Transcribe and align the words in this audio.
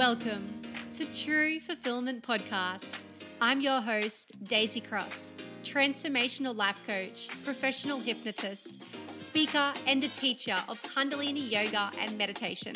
Welcome 0.00 0.62
to 0.94 1.04
True 1.04 1.60
Fulfillment 1.60 2.26
Podcast. 2.26 3.02
I'm 3.38 3.60
your 3.60 3.82
host, 3.82 4.32
Daisy 4.48 4.80
Cross, 4.80 5.32
transformational 5.62 6.56
life 6.56 6.80
coach, 6.86 7.28
professional 7.44 8.00
hypnotist, 8.00 8.82
speaker, 9.14 9.74
and 9.86 10.02
a 10.02 10.08
teacher 10.08 10.56
of 10.70 10.80
Kundalini 10.80 11.50
yoga 11.50 11.90
and 12.00 12.16
meditation. 12.16 12.72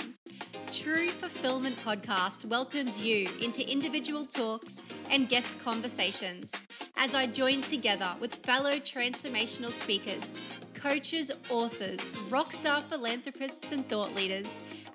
True 0.71 1.08
Fulfillment 1.08 1.76
Podcast 1.76 2.45
welcomes 2.50 3.00
you 3.00 3.27
into 3.41 3.66
individual 3.66 4.27
talks 4.27 4.82
and 5.11 5.27
guest 5.27 5.59
conversations 5.64 6.52
as 6.98 7.14
I 7.14 7.25
join 7.25 7.62
together 7.62 8.12
with 8.20 8.34
fellow 8.34 8.72
transformational 8.72 9.71
speakers, 9.71 10.36
coaches, 10.75 11.30
authors, 11.49 12.00
rockstar 12.29 12.82
philanthropists, 12.82 13.72
and 13.72 13.88
thought 13.88 14.14
leaders 14.14 14.46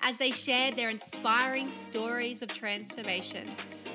as 0.01 0.17
they 0.17 0.31
share 0.31 0.71
their 0.71 0.89
inspiring 0.89 1.67
stories 1.67 2.41
of 2.41 2.47
transformation 2.47 3.45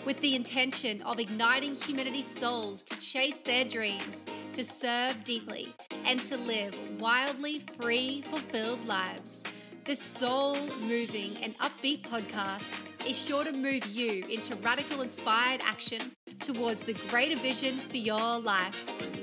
with 0.05 0.21
the 0.21 0.35
intention 0.35 1.01
of 1.03 1.19
igniting 1.19 1.75
humanity's 1.75 2.27
souls 2.27 2.83
to 2.85 2.99
chase 3.01 3.41
their 3.41 3.65
dreams, 3.65 4.27
to 4.53 4.63
serve 4.63 5.25
deeply, 5.25 5.75
and 6.05 6.19
to 6.25 6.37
live 6.37 6.79
wildly 7.01 7.65
free, 7.81 8.23
fulfilled 8.23 8.85
lives. 8.87 9.43
This 9.85 10.01
soul 10.01 10.55
moving 10.83 11.33
and 11.43 11.55
upbeat 11.59 12.03
podcast 12.03 12.87
is 13.09 13.19
sure 13.19 13.45
to 13.45 13.53
move 13.53 13.85
you 13.87 14.25
into 14.31 14.55
radical 14.57 15.03
inspired 15.03 15.61
action 15.65 16.01
towards 16.41 16.85
the 16.85 16.95
greater 17.09 17.39
vision 17.41 17.77
for 17.77 17.97
your 17.97 18.39
life. 18.41 19.14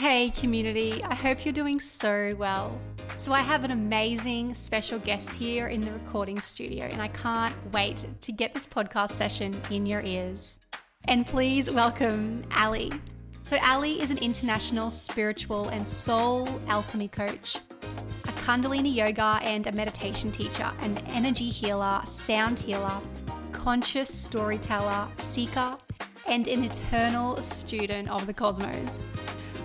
Hey, 0.00 0.30
community, 0.30 1.04
I 1.04 1.14
hope 1.14 1.44
you're 1.44 1.52
doing 1.52 1.78
so 1.78 2.34
well. 2.38 2.80
So, 3.18 3.34
I 3.34 3.40
have 3.40 3.64
an 3.64 3.70
amazing 3.70 4.54
special 4.54 4.98
guest 4.98 5.34
here 5.34 5.66
in 5.66 5.82
the 5.82 5.92
recording 5.92 6.40
studio, 6.40 6.86
and 6.86 7.02
I 7.02 7.08
can't 7.08 7.54
wait 7.70 8.06
to 8.22 8.32
get 8.32 8.54
this 8.54 8.66
podcast 8.66 9.10
session 9.10 9.60
in 9.68 9.84
your 9.84 10.00
ears. 10.00 10.60
And 11.06 11.26
please 11.26 11.70
welcome 11.70 12.44
Ali. 12.58 12.90
So, 13.42 13.58
Ali 13.62 14.00
is 14.00 14.10
an 14.10 14.16
international 14.16 14.90
spiritual 14.90 15.68
and 15.68 15.86
soul 15.86 16.48
alchemy 16.66 17.08
coach, 17.08 17.56
a 18.24 18.32
Kundalini 18.40 18.94
yoga 18.94 19.38
and 19.42 19.66
a 19.66 19.72
meditation 19.72 20.32
teacher, 20.32 20.72
an 20.80 20.96
energy 21.08 21.50
healer, 21.50 22.00
sound 22.06 22.58
healer, 22.58 22.98
conscious 23.52 24.08
storyteller, 24.08 25.08
seeker, 25.16 25.74
and 26.26 26.48
an 26.48 26.64
eternal 26.64 27.36
student 27.36 28.08
of 28.08 28.26
the 28.26 28.32
cosmos. 28.32 29.04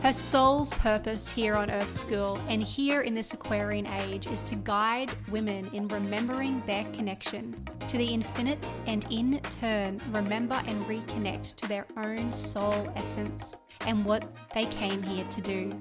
Her 0.05 0.13
soul's 0.13 0.71
purpose 0.71 1.31
here 1.31 1.55
on 1.55 1.71
Earth 1.71 1.89
School 1.89 2.39
and 2.47 2.61
here 2.61 3.01
in 3.01 3.15
this 3.15 3.33
Aquarian 3.33 3.87
age 3.87 4.27
is 4.27 4.43
to 4.43 4.55
guide 4.55 5.09
women 5.31 5.67
in 5.73 5.87
remembering 5.87 6.61
their 6.67 6.83
connection 6.93 7.51
to 7.87 7.97
the 7.97 8.05
infinite 8.05 8.71
and 8.85 9.03
in 9.09 9.39
turn 9.39 9.99
remember 10.11 10.61
and 10.67 10.79
reconnect 10.83 11.55
to 11.55 11.67
their 11.67 11.87
own 11.97 12.31
soul 12.31 12.87
essence 12.95 13.57
and 13.87 14.05
what 14.05 14.31
they 14.53 14.65
came 14.65 15.01
here 15.01 15.25
to 15.25 15.41
do. 15.41 15.71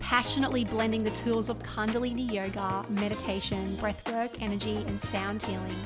Passionately 0.00 0.64
blending 0.64 1.04
the 1.04 1.10
tools 1.10 1.50
of 1.50 1.58
Kundalini 1.58 2.32
yoga, 2.32 2.82
meditation, 2.88 3.58
breathwork, 3.76 4.40
energy, 4.40 4.76
and 4.86 4.98
sound 4.98 5.42
healing 5.42 5.76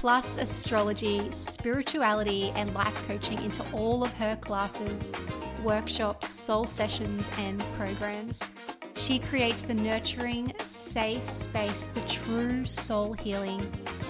plus 0.00 0.38
astrology, 0.38 1.30
spirituality, 1.30 2.50
and 2.56 2.72
life 2.72 3.06
coaching 3.06 3.38
into 3.42 3.62
all 3.74 4.02
of 4.02 4.10
her 4.14 4.34
classes, 4.36 5.12
workshops, 5.62 6.26
soul 6.30 6.64
sessions, 6.64 7.30
and 7.36 7.60
programs. 7.74 8.54
She 8.94 9.18
creates 9.18 9.62
the 9.62 9.74
nurturing, 9.74 10.54
safe 10.64 11.28
space 11.28 11.88
for 11.88 12.00
true 12.08 12.64
soul 12.64 13.12
healing 13.12 13.60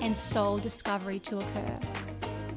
and 0.00 0.16
soul 0.16 0.58
discovery 0.58 1.18
to 1.18 1.38
occur. 1.38 1.80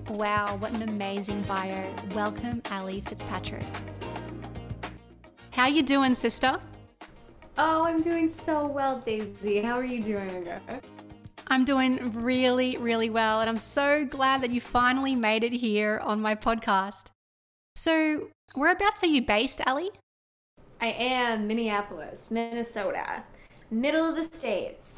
Wow, 0.10 0.58
what 0.58 0.72
an 0.76 0.88
amazing 0.88 1.42
bio. 1.42 1.92
Welcome, 2.14 2.62
Ali 2.70 3.02
Fitzpatrick. 3.02 3.66
How 5.50 5.66
you 5.66 5.82
doing, 5.82 6.14
sister? 6.14 6.60
Oh, 7.58 7.84
I'm 7.84 8.04
doing 8.04 8.30
so 8.30 8.68
well, 8.68 9.00
Daisy. 9.00 9.60
How 9.60 9.74
are 9.74 9.84
you 9.84 10.04
doing? 10.04 10.48
I'm 11.53 11.66
doing 11.66 12.12
really, 12.14 12.78
really 12.78 13.12
well, 13.12 13.40
and 13.40 13.47
I'm 13.47 13.59
so 13.59 14.06
glad 14.06 14.41
that 14.41 14.50
you 14.50 14.59
finally 14.59 15.14
made 15.14 15.44
it 15.44 15.53
here 15.53 16.00
on 16.03 16.19
my 16.19 16.34
podcast. 16.34 17.12
So, 17.75 18.30
whereabouts 18.56 19.03
are 19.03 19.08
you 19.08 19.22
based, 19.22 19.62
Ali? 19.68 19.92
I 20.81 20.88
am 20.88 21.46
Minneapolis, 21.46 22.30
Minnesota, 22.31 23.22
middle 23.69 24.03
of 24.03 24.16
the 24.16 24.36
states. 24.36 24.97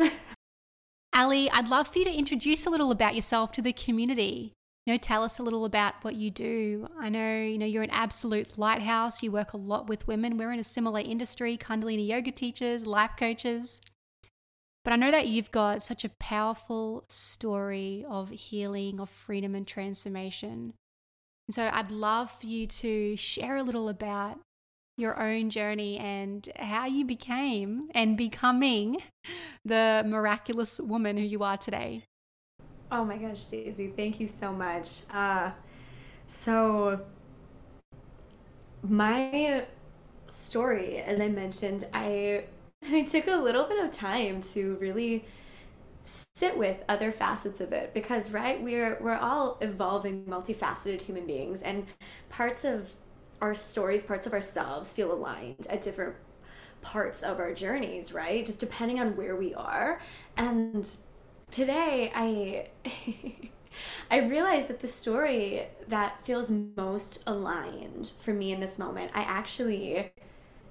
Ali, 1.14 1.52
I'd 1.52 1.68
love 1.68 1.90
for 1.90 2.00
you 2.00 2.06
to 2.06 2.14
introduce 2.14 2.66
a 2.66 2.70
little 2.70 2.90
about 2.90 3.16
yourself 3.16 3.52
to 3.52 3.62
the 3.62 3.74
community. 3.74 4.54
You 4.86 4.94
know, 4.94 4.98
tell 4.98 5.24
us 5.24 5.38
a 5.38 5.44
little 5.44 5.66
about 5.66 6.06
what 6.06 6.16
you 6.16 6.32
do. 6.32 6.88
I 6.98 7.10
know, 7.10 7.42
you 7.42 7.58
know, 7.58 7.66
you're 7.66 7.84
an 7.84 7.90
absolute 7.90 8.58
lighthouse. 8.58 9.22
You 9.22 9.30
work 9.30 9.52
a 9.52 9.58
lot 9.58 9.90
with 9.90 10.08
women. 10.08 10.38
We're 10.38 10.54
in 10.54 10.60
a 10.60 10.64
similar 10.64 11.02
industry, 11.02 11.58
Kundalini 11.58 12.08
yoga 12.08 12.32
teachers, 12.32 12.88
life 12.88 13.12
coaches. 13.20 13.82
But 14.86 14.94
I 14.94 14.98
know 14.98 15.10
that 15.10 15.28
you've 15.28 15.50
got 15.50 15.82
such 15.82 16.06
a 16.06 16.10
powerful 16.20 17.06
story 17.10 18.06
of 18.08 18.30
healing, 18.30 19.00
of 19.00 19.10
freedom 19.10 19.56
and 19.56 19.66
transformation. 19.66 20.74
And 21.48 21.56
so 21.56 21.72
I'd 21.74 21.90
love 21.90 22.30
for 22.30 22.46
you 22.46 22.68
to 22.68 23.18
share 23.18 23.58
a 23.58 23.64
little 23.64 23.90
about 23.90 24.40
your 24.96 25.20
own 25.20 25.50
journey 25.50 25.98
and 25.98 26.48
how 26.58 26.86
you 26.86 27.04
became 27.04 27.82
and 27.96 28.16
becoming 28.16 28.98
the 29.66 30.04
miraculous 30.06 30.80
woman 30.80 31.18
who 31.18 31.24
you 31.24 31.44
are 31.44 31.58
today. 31.58 32.04
Oh 32.92 33.04
my 33.04 33.18
gosh, 33.18 33.46
Daisy, 33.46 33.88
thank 33.88 34.20
you 34.20 34.28
so 34.28 34.54
much. 34.54 35.02
Uh, 35.12 35.50
so, 36.28 37.02
my 38.84 39.66
story, 40.28 41.00
as 41.00 41.20
I 41.20 41.28
mentioned, 41.28 41.88
I 41.92 42.44
I 42.92 43.04
took 43.04 43.28
a 43.28 43.36
little 43.36 43.66
bit 43.66 43.84
of 43.84 43.92
time 43.92 44.42
to 44.54 44.76
really 44.80 45.26
sit 46.04 46.56
with 46.56 46.84
other 46.88 47.12
facets 47.12 47.60
of 47.60 47.72
it 47.74 47.92
because 47.94 48.32
right 48.32 48.62
we're 48.62 48.98
we're 49.02 49.16
all 49.18 49.58
evolving 49.62 50.24
multifaceted 50.26 51.02
human 51.02 51.26
beings 51.26 51.64
and 51.64 51.88
parts 52.30 52.64
of 52.64 52.94
our 53.42 53.56
stories 53.56 54.04
parts 54.04 54.28
of 54.28 54.34
ourselves 54.34 54.94
feel 54.94 55.12
aligned 55.12 55.66
at 55.68 55.82
different 55.82 56.16
parts 56.82 57.24
of 57.24 57.40
our 57.40 57.54
journeys 57.54 58.14
right? 58.14 58.46
Just 58.46 58.60
depending 58.60 59.00
on 59.00 59.16
where 59.16 59.36
we 59.36 59.54
are. 59.56 60.00
And 60.38 60.88
today 61.52 62.12
i 62.16 62.68
I 64.12 64.20
realized 64.20 64.70
that 64.70 64.80
the 64.80 64.88
story 64.88 65.68
that 65.90 66.22
feels 66.26 66.50
most 66.50 67.22
aligned 67.28 68.14
for 68.20 68.34
me 68.34 68.54
in 68.54 68.62
this 68.62 68.80
moment, 68.80 69.12
I 69.14 69.22
actually 69.22 70.12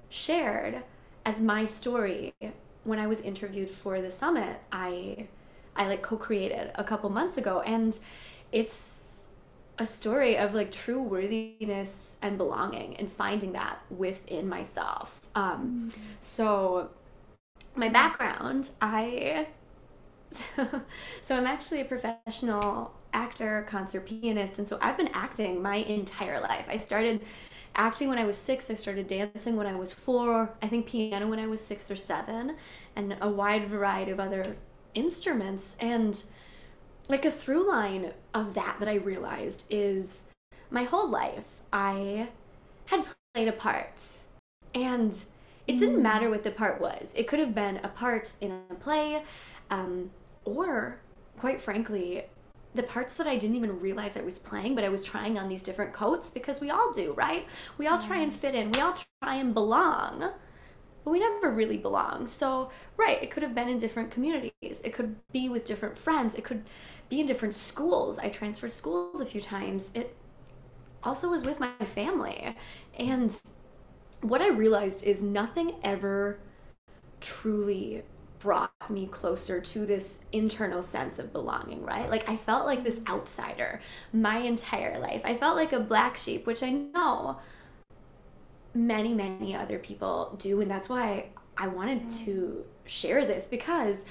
shared 0.09 0.83
as 1.25 1.41
my 1.41 1.65
story 1.65 2.33
when 2.83 2.99
I 2.99 3.07
was 3.07 3.19
interviewed 3.21 3.69
for 3.69 3.99
the 4.01 4.11
summit, 4.11 4.61
I 4.71 5.27
I 5.75 5.87
like 5.87 6.01
co-created 6.01 6.71
a 6.75 6.83
couple 6.83 7.09
months 7.09 7.37
ago 7.37 7.61
and 7.61 7.97
it's 8.51 9.27
a 9.77 9.85
story 9.85 10.37
of 10.37 10.53
like 10.53 10.71
true 10.71 11.01
worthiness 11.01 12.15
and 12.21 12.37
belonging 12.37 12.95
and 12.95 13.11
finding 13.11 13.51
that 13.53 13.79
within 13.89 14.47
myself. 14.47 15.19
Um 15.35 15.91
mm-hmm. 15.91 16.01
so 16.21 16.91
my 17.75 17.89
background, 17.89 18.69
I 18.81 19.47
so 21.21 21.37
I'm 21.37 21.47
actually 21.47 21.81
a 21.81 21.85
professional 21.85 22.93
actor, 23.13 23.65
concert 23.67 24.01
pianist, 24.01 24.59
and 24.59 24.67
so 24.67 24.77
I've 24.81 24.97
been 24.97 25.09
acting 25.13 25.61
my 25.61 25.77
entire 25.77 26.39
life. 26.39 26.65
I 26.69 26.77
started 26.77 27.21
acting 27.75 28.09
when 28.09 28.17
I 28.17 28.25
was 28.25 28.37
six. 28.37 28.69
I 28.69 28.73
started 28.73 29.07
dancing 29.07 29.55
when 29.55 29.67
I 29.67 29.75
was 29.75 29.93
four. 29.93 30.51
I 30.61 30.67
think 30.67 30.87
piano 30.87 31.27
when 31.27 31.39
I 31.39 31.47
was 31.47 31.61
six 31.61 31.91
or 31.91 31.95
seven, 31.95 32.55
and 32.95 33.15
a 33.21 33.29
wide 33.29 33.67
variety 33.67 34.11
of 34.11 34.19
other 34.19 34.55
instruments. 34.93 35.75
And 35.79 36.23
like 37.09 37.25
a 37.25 37.31
through 37.31 37.67
line 37.69 38.13
of 38.33 38.53
that 38.55 38.77
that 38.79 38.87
I 38.87 38.95
realized 38.95 39.65
is 39.69 40.25
my 40.71 40.83
whole 40.83 41.09
life 41.09 41.45
I 41.71 42.29
had 42.87 43.05
played 43.33 43.47
a 43.47 43.51
part. 43.51 44.01
And 44.73 45.15
it 45.67 45.77
didn't 45.77 45.99
mm. 45.99 46.03
matter 46.03 46.29
what 46.29 46.43
the 46.43 46.51
part 46.51 46.79
was. 46.79 47.13
It 47.15 47.27
could 47.27 47.39
have 47.39 47.55
been 47.55 47.77
a 47.83 47.87
part 47.87 48.33
in 48.41 48.61
a 48.69 48.75
play, 48.75 49.23
um, 49.69 50.11
or 50.43 50.99
quite 51.37 51.59
frankly, 51.59 52.25
the 52.75 52.83
parts 52.83 53.13
that 53.15 53.25
I 53.25 53.37
didn't 53.37 53.55
even 53.55 53.79
realize 53.79 54.17
I 54.17 54.21
was 54.21 54.37
playing, 54.37 54.75
but 54.75 54.83
I 54.83 54.89
was 54.89 55.03
trying 55.03 55.37
on 55.39 55.47
these 55.47 55.63
different 55.63 55.93
coats 55.93 56.29
because 56.29 56.59
we 56.59 56.69
all 56.69 56.91
do, 56.91 57.13
right? 57.13 57.47
We 57.77 57.87
all 57.87 57.99
try 57.99 58.19
and 58.19 58.31
mm. 58.31 58.35
fit 58.35 58.53
in, 58.53 58.71
we 58.71 58.81
all 58.81 58.95
try 59.23 59.35
and 59.35 59.53
belong, 59.53 60.19
but 61.03 61.11
we 61.11 61.19
never 61.19 61.49
really 61.49 61.77
belong. 61.77 62.27
So, 62.27 62.69
right, 62.97 63.21
it 63.23 63.31
could 63.31 63.43
have 63.43 63.55
been 63.55 63.69
in 63.69 63.77
different 63.77 64.11
communities, 64.11 64.81
it 64.83 64.93
could 64.93 65.15
be 65.31 65.47
with 65.47 65.65
different 65.65 65.97
friends, 65.97 66.35
it 66.35 66.43
could 66.43 66.63
be 67.09 67.21
in 67.21 67.25
different 67.25 67.53
schools. 67.53 68.19
I 68.19 68.29
transferred 68.29 68.71
schools 68.71 69.21
a 69.21 69.25
few 69.25 69.39
times. 69.39 69.91
It 69.93 70.15
also 71.03 71.29
was 71.29 71.43
with 71.43 71.59
my 71.59 71.71
family. 71.85 72.55
And 72.97 73.39
what 74.21 74.41
I 74.41 74.49
realized 74.49 75.03
is 75.05 75.21
nothing 75.21 75.75
ever 75.83 76.39
truly 77.21 78.03
brought 78.39 78.71
me 78.89 79.07
closer 79.07 79.59
to 79.59 79.85
this 79.85 80.25
internal 80.31 80.81
sense 80.81 81.19
of 81.19 81.31
belonging, 81.33 81.83
right? 81.83 82.09
Like 82.09 82.27
I 82.29 82.35
felt 82.35 82.65
like 82.65 82.83
this 82.83 83.01
outsider 83.07 83.81
my 84.13 84.37
entire 84.37 84.99
life. 84.99 85.21
I 85.23 85.35
felt 85.35 85.55
like 85.55 85.73
a 85.73 85.79
black 85.79 86.17
sheep, 86.17 86.45
which 86.45 86.61
I 86.61 86.71
know 86.71 87.39
many, 88.73 89.13
many 89.13 89.55
other 89.55 89.79
people 89.79 90.35
do. 90.37 90.61
And 90.61 90.69
that's 90.69 90.89
why 90.89 91.29
I 91.57 91.67
wanted 91.67 92.09
to 92.25 92.65
share 92.85 93.25
this 93.25 93.47
because 93.47 94.05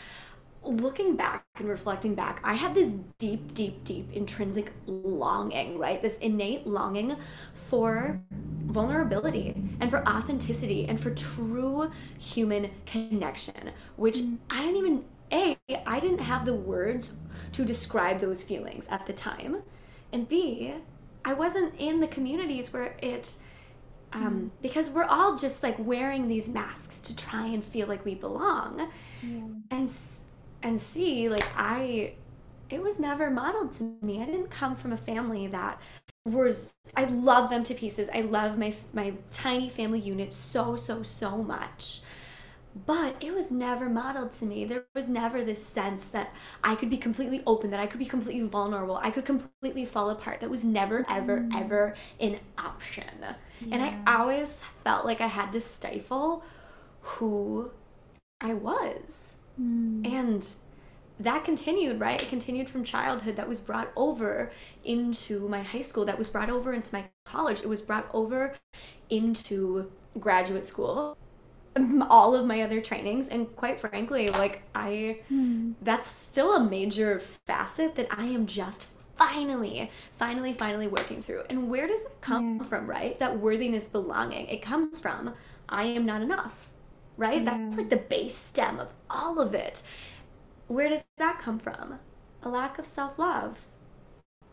looking 0.64 1.16
back 1.16 1.44
and 1.56 1.68
reflecting 1.68 2.14
back, 2.14 2.40
I 2.44 2.54
had 2.54 2.74
this 2.74 2.94
deep, 3.18 3.54
deep, 3.54 3.84
deep 3.84 4.12
intrinsic 4.12 4.72
longing, 4.86 5.78
right? 5.78 6.00
This 6.00 6.18
innate 6.18 6.66
longing 6.66 7.16
for 7.52 8.20
vulnerability 8.30 9.54
and 9.80 9.90
for 9.90 10.06
authenticity 10.08 10.86
and 10.86 10.98
for 10.98 11.10
true 11.14 11.90
human 12.18 12.70
connection, 12.86 13.70
which 13.96 14.18
I 14.50 14.62
didn't 14.62 14.76
even, 14.76 15.04
A, 15.32 15.56
I 15.86 16.00
didn't 16.00 16.20
have 16.20 16.44
the 16.44 16.54
words 16.54 17.12
to 17.52 17.64
describe 17.64 18.20
those 18.20 18.42
feelings 18.42 18.86
at 18.88 19.06
the 19.06 19.12
time. 19.12 19.62
And 20.12 20.28
B, 20.28 20.74
I 21.24 21.34
wasn't 21.34 21.74
in 21.78 22.00
the 22.00 22.06
communities 22.06 22.72
where 22.72 22.96
it, 23.02 23.36
um, 24.12 24.52
because 24.62 24.90
we're 24.90 25.04
all 25.04 25.36
just 25.36 25.62
like 25.62 25.76
wearing 25.78 26.28
these 26.28 26.48
masks 26.48 27.00
to 27.02 27.16
try 27.16 27.46
and 27.46 27.64
feel 27.64 27.86
like 27.86 28.04
we 28.04 28.14
belong. 28.14 28.90
Yeah. 29.22 29.40
And 29.70 29.90
and 30.64 30.80
see 30.80 31.28
like 31.28 31.46
I, 31.56 32.14
it 32.70 32.82
was 32.82 32.98
never 32.98 33.30
modeled 33.30 33.72
to 33.72 33.96
me. 34.02 34.20
I 34.20 34.26
didn't 34.26 34.50
come 34.50 34.74
from 34.74 34.92
a 34.92 34.96
family 34.96 35.46
that 35.48 35.80
was 36.24 36.74
I 36.96 37.04
love 37.04 37.50
them 37.50 37.62
to 37.64 37.74
pieces. 37.74 38.08
I 38.12 38.22
love 38.22 38.58
my 38.58 38.74
my 38.92 39.12
tiny 39.30 39.68
family 39.68 40.00
unit 40.00 40.32
so 40.32 40.74
so 40.74 41.02
so 41.02 41.42
much. 41.42 42.00
But 42.86 43.14
it 43.20 43.32
was 43.32 43.52
never 43.52 43.88
modeled 43.88 44.32
to 44.32 44.46
me. 44.46 44.64
There 44.64 44.84
was 44.94 45.08
never 45.08 45.44
this 45.44 45.64
sense 45.64 46.06
that 46.06 46.34
I 46.64 46.74
could 46.74 46.90
be 46.90 46.96
completely 46.96 47.40
open, 47.46 47.70
that 47.70 47.78
I 47.78 47.86
could 47.86 48.00
be 48.00 48.04
completely 48.04 48.48
vulnerable, 48.48 48.96
I 48.96 49.12
could 49.12 49.24
completely 49.24 49.84
fall 49.84 50.10
apart. 50.10 50.40
That 50.40 50.50
was 50.50 50.64
never, 50.64 51.06
ever, 51.08 51.42
mm. 51.42 51.56
ever 51.56 51.94
an 52.18 52.40
option. 52.58 53.04
Yeah. 53.20 53.34
And 53.70 53.80
I 53.80 54.18
always 54.18 54.60
felt 54.82 55.04
like 55.04 55.20
I 55.20 55.28
had 55.28 55.52
to 55.52 55.60
stifle 55.60 56.42
who 57.00 57.70
I 58.40 58.54
was. 58.54 59.36
Mm. 59.60 60.06
And 60.06 60.46
that 61.20 61.44
continued, 61.44 62.00
right? 62.00 62.20
It 62.20 62.28
continued 62.28 62.68
from 62.68 62.84
childhood. 62.84 63.36
That 63.36 63.48
was 63.48 63.60
brought 63.60 63.92
over 63.96 64.50
into 64.84 65.48
my 65.48 65.62
high 65.62 65.82
school. 65.82 66.04
That 66.04 66.18
was 66.18 66.28
brought 66.28 66.50
over 66.50 66.72
into 66.72 66.94
my 66.94 67.04
college. 67.24 67.60
It 67.60 67.68
was 67.68 67.80
brought 67.80 68.08
over 68.12 68.54
into 69.08 69.90
graduate 70.18 70.66
school. 70.66 71.16
All 72.08 72.34
of 72.34 72.46
my 72.46 72.62
other 72.62 72.80
trainings. 72.80 73.28
And 73.28 73.54
quite 73.56 73.80
frankly, 73.80 74.28
like, 74.30 74.62
I, 74.74 75.20
hmm. 75.28 75.72
that's 75.82 76.10
still 76.10 76.54
a 76.54 76.62
major 76.62 77.18
facet 77.18 77.94
that 77.96 78.08
I 78.10 78.26
am 78.26 78.46
just 78.46 78.86
finally, 79.16 79.90
finally, 80.18 80.52
finally 80.52 80.88
working 80.88 81.22
through. 81.22 81.42
And 81.48 81.68
where 81.70 81.86
does 81.86 82.02
that 82.02 82.20
come 82.20 82.56
yeah. 82.56 82.62
from, 82.64 82.86
right? 82.86 83.18
That 83.18 83.38
worthiness, 83.38 83.88
belonging. 83.88 84.46
It 84.46 84.62
comes 84.62 85.00
from 85.00 85.34
I 85.68 85.84
am 85.84 86.04
not 86.04 86.22
enough, 86.22 86.70
right? 87.16 87.42
Yeah. 87.42 87.50
That's 87.50 87.76
like 87.76 87.90
the 87.90 87.96
base 87.96 88.36
stem 88.36 88.80
of 88.80 88.88
all 89.10 89.40
of 89.40 89.54
it 89.54 89.82
where 90.68 90.88
does 90.88 91.04
that 91.16 91.38
come 91.38 91.58
from? 91.58 91.98
A 92.42 92.48
lack 92.48 92.78
of 92.78 92.86
self 92.86 93.18
love. 93.18 93.68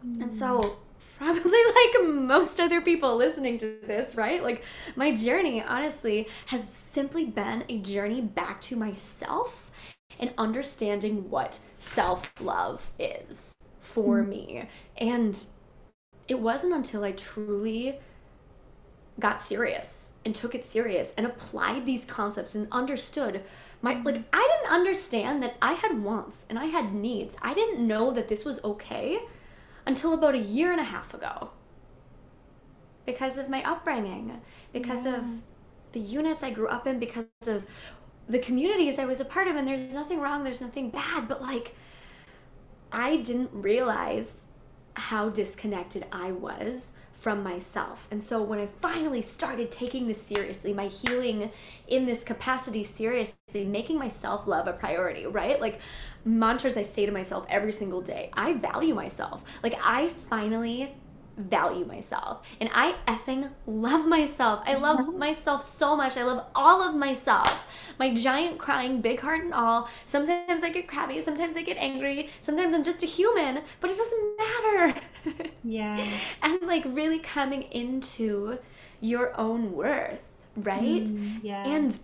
Mm. 0.05 0.23
And 0.23 0.33
so, 0.33 0.77
probably 1.17 1.51
like 1.75 2.05
most 2.07 2.59
other 2.59 2.81
people 2.81 3.15
listening 3.15 3.57
to 3.59 3.77
this, 3.85 4.15
right? 4.15 4.43
Like, 4.43 4.63
my 4.95 5.13
journey, 5.13 5.61
honestly, 5.61 6.27
has 6.47 6.67
simply 6.67 7.25
been 7.25 7.63
a 7.69 7.79
journey 7.79 8.21
back 8.21 8.61
to 8.61 8.75
myself 8.75 9.71
and 10.19 10.33
understanding 10.37 11.29
what 11.29 11.59
self 11.79 12.33
love 12.41 12.91
is 12.99 13.53
for 13.79 14.23
mm. 14.23 14.29
me. 14.29 14.67
And 14.97 15.45
it 16.27 16.39
wasn't 16.39 16.73
until 16.73 17.03
I 17.03 17.11
truly 17.11 17.99
got 19.21 19.41
serious 19.41 20.11
and 20.25 20.35
took 20.35 20.53
it 20.53 20.65
serious 20.65 21.13
and 21.17 21.25
applied 21.25 21.85
these 21.85 22.05
concepts 22.05 22.55
and 22.55 22.67
understood 22.71 23.43
my 23.81 23.93
like 23.93 24.15
mm-hmm. 24.15 24.23
I 24.33 24.49
didn't 24.51 24.73
understand 24.73 25.41
that 25.43 25.55
I 25.61 25.73
had 25.73 26.03
wants 26.03 26.45
and 26.49 26.59
I 26.59 26.65
had 26.65 26.93
needs. 26.93 27.35
I 27.41 27.53
didn't 27.53 27.85
know 27.85 28.11
that 28.11 28.27
this 28.27 28.45
was 28.45 28.63
okay 28.63 29.19
until 29.85 30.13
about 30.13 30.35
a 30.35 30.39
year 30.39 30.71
and 30.71 30.79
a 30.79 30.85
half 30.85 31.13
ago. 31.13 31.51
Because 33.05 33.37
of 33.37 33.49
my 33.49 33.63
upbringing, 33.63 34.41
because 34.71 35.05
yeah. 35.05 35.17
of 35.17 35.41
the 35.91 35.99
units 35.99 36.43
I 36.43 36.51
grew 36.51 36.67
up 36.67 36.85
in, 36.85 36.99
because 36.99 37.25
of 37.47 37.65
the 38.29 38.37
communities 38.37 38.99
I 38.99 39.05
was 39.05 39.19
a 39.19 39.25
part 39.25 39.47
of, 39.47 39.55
and 39.55 39.67
there's 39.67 39.93
nothing 39.93 40.19
wrong, 40.19 40.43
there's 40.43 40.61
nothing 40.61 40.91
bad, 40.91 41.27
but 41.27 41.41
like 41.41 41.75
I 42.91 43.17
didn't 43.17 43.49
realize 43.51 44.45
how 44.93 45.29
disconnected 45.29 46.05
I 46.11 46.31
was 46.31 46.93
from 47.21 47.43
myself. 47.43 48.07
And 48.09 48.23
so 48.23 48.41
when 48.41 48.57
I 48.57 48.65
finally 48.65 49.21
started 49.21 49.69
taking 49.69 50.07
this 50.07 50.19
seriously, 50.19 50.73
my 50.73 50.87
healing 50.87 51.51
in 51.87 52.07
this 52.07 52.23
capacity 52.23 52.83
seriously, 52.83 53.35
making 53.53 53.99
my 53.99 54.07
self 54.07 54.47
love 54.47 54.65
a 54.65 54.73
priority, 54.73 55.27
right? 55.27 55.61
Like 55.61 55.79
mantras 56.25 56.77
I 56.77 56.81
say 56.81 57.05
to 57.05 57.11
myself 57.11 57.45
every 57.47 57.73
single 57.73 58.01
day 58.01 58.31
I 58.33 58.53
value 58.53 58.95
myself. 58.95 59.43
Like 59.61 59.75
I 59.83 60.09
finally 60.09 60.95
value 61.49 61.85
myself. 61.85 62.45
And 62.59 62.69
I 62.73 62.95
effing 63.07 63.49
love 63.65 64.07
myself. 64.07 64.63
I 64.65 64.75
love 64.75 64.99
mm-hmm. 64.99 65.19
myself 65.19 65.61
so 65.61 65.95
much. 65.95 66.17
I 66.17 66.23
love 66.23 66.45
all 66.55 66.87
of 66.87 66.95
myself. 66.95 67.65
My 67.99 68.13
giant 68.13 68.57
crying, 68.57 69.01
big 69.01 69.19
heart 69.19 69.43
and 69.43 69.53
all. 69.53 69.89
Sometimes 70.05 70.63
I 70.63 70.69
get 70.69 70.87
crabby, 70.87 71.21
sometimes 71.21 71.55
I 71.57 71.61
get 71.61 71.77
angry, 71.77 72.29
sometimes 72.41 72.73
I'm 72.73 72.83
just 72.83 73.03
a 73.03 73.05
human, 73.05 73.61
but 73.79 73.89
it 73.89 73.97
doesn't 73.97 74.37
matter. 74.37 75.01
Yeah. 75.63 76.07
and 76.41 76.61
like 76.63 76.83
really 76.85 77.19
coming 77.19 77.63
into 77.63 78.57
your 78.99 79.37
own 79.39 79.73
worth, 79.73 80.23
right? 80.55 81.05
Mm, 81.05 81.39
yeah. 81.43 81.67
And 81.67 81.99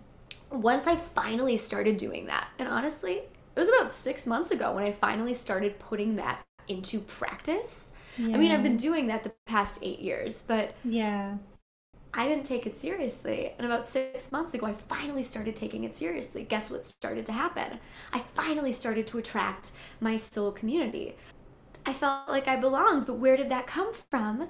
once 0.50 0.86
I 0.86 0.96
finally 0.96 1.56
started 1.56 1.96
doing 1.96 2.26
that, 2.26 2.48
and 2.58 2.68
honestly, 2.68 3.14
it 3.14 3.60
was 3.60 3.68
about 3.68 3.90
six 3.90 4.26
months 4.26 4.50
ago 4.50 4.74
when 4.74 4.84
I 4.84 4.92
finally 4.92 5.34
started 5.34 5.78
putting 5.78 6.16
that 6.16 6.44
into 6.68 7.00
practice 7.00 7.92
yeah. 8.18 8.34
I 8.34 8.38
mean, 8.38 8.50
I've 8.50 8.62
been 8.62 8.76
doing 8.76 9.06
that 9.06 9.22
the 9.22 9.32
past 9.46 9.78
eight 9.82 10.00
years, 10.00 10.44
but 10.46 10.74
yeah, 10.84 11.36
I 12.14 12.26
didn't 12.26 12.44
take 12.44 12.66
it 12.66 12.76
seriously. 12.76 13.52
And 13.58 13.66
about 13.66 13.86
six 13.86 14.32
months 14.32 14.54
ago, 14.54 14.66
I 14.66 14.72
finally 14.72 15.22
started 15.22 15.54
taking 15.54 15.84
it 15.84 15.94
seriously. 15.94 16.44
Guess 16.44 16.70
what 16.70 16.84
started 16.84 17.26
to 17.26 17.32
happen? 17.32 17.78
I 18.12 18.24
finally 18.34 18.72
started 18.72 19.06
to 19.08 19.18
attract 19.18 19.72
my 20.00 20.16
soul 20.16 20.52
community. 20.52 21.16
I 21.86 21.92
felt 21.92 22.28
like 22.28 22.48
I 22.48 22.56
belonged, 22.56 23.06
but 23.06 23.14
where 23.14 23.36
did 23.36 23.50
that 23.50 23.66
come 23.66 23.92
from? 24.10 24.48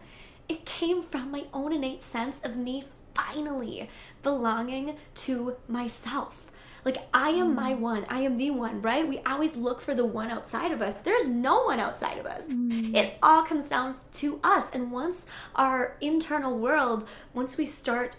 It 0.49 0.65
came 0.65 1.03
from 1.03 1.31
my 1.31 1.45
own 1.53 1.73
innate 1.73 2.03
sense 2.03 2.41
of 2.41 2.57
me 2.57 2.85
finally 3.15 3.89
belonging 4.23 4.97
to 5.15 5.57
myself. 5.69 6.48
Like, 6.89 7.07
I 7.13 7.29
am 7.33 7.55
my 7.55 7.75
mm. 7.75 7.81
one. 7.81 8.07
I 8.09 8.21
am 8.21 8.39
the 8.39 8.51
one, 8.51 8.81
right? 8.81 9.07
We 9.07 9.19
always 9.19 9.57
look 9.57 9.83
for 9.83 9.95
the 9.95 10.07
one 10.07 10.31
outside 10.31 10.73
of 10.73 10.81
us. 10.81 11.03
There's 11.03 11.29
no 11.29 11.65
one 11.65 11.79
outside 11.79 12.17
of 12.17 12.25
us. 12.25 12.49
Mm. 12.49 12.95
It 12.95 13.19
all 13.23 13.43
comes 13.43 13.69
down 13.69 13.97
to 14.15 14.41
us. 14.43 14.71
And 14.73 14.91
once 14.91 15.27
our 15.55 15.99
internal 16.01 16.59
world, 16.59 17.07
once 17.35 17.59
we 17.59 17.67
start 17.67 18.17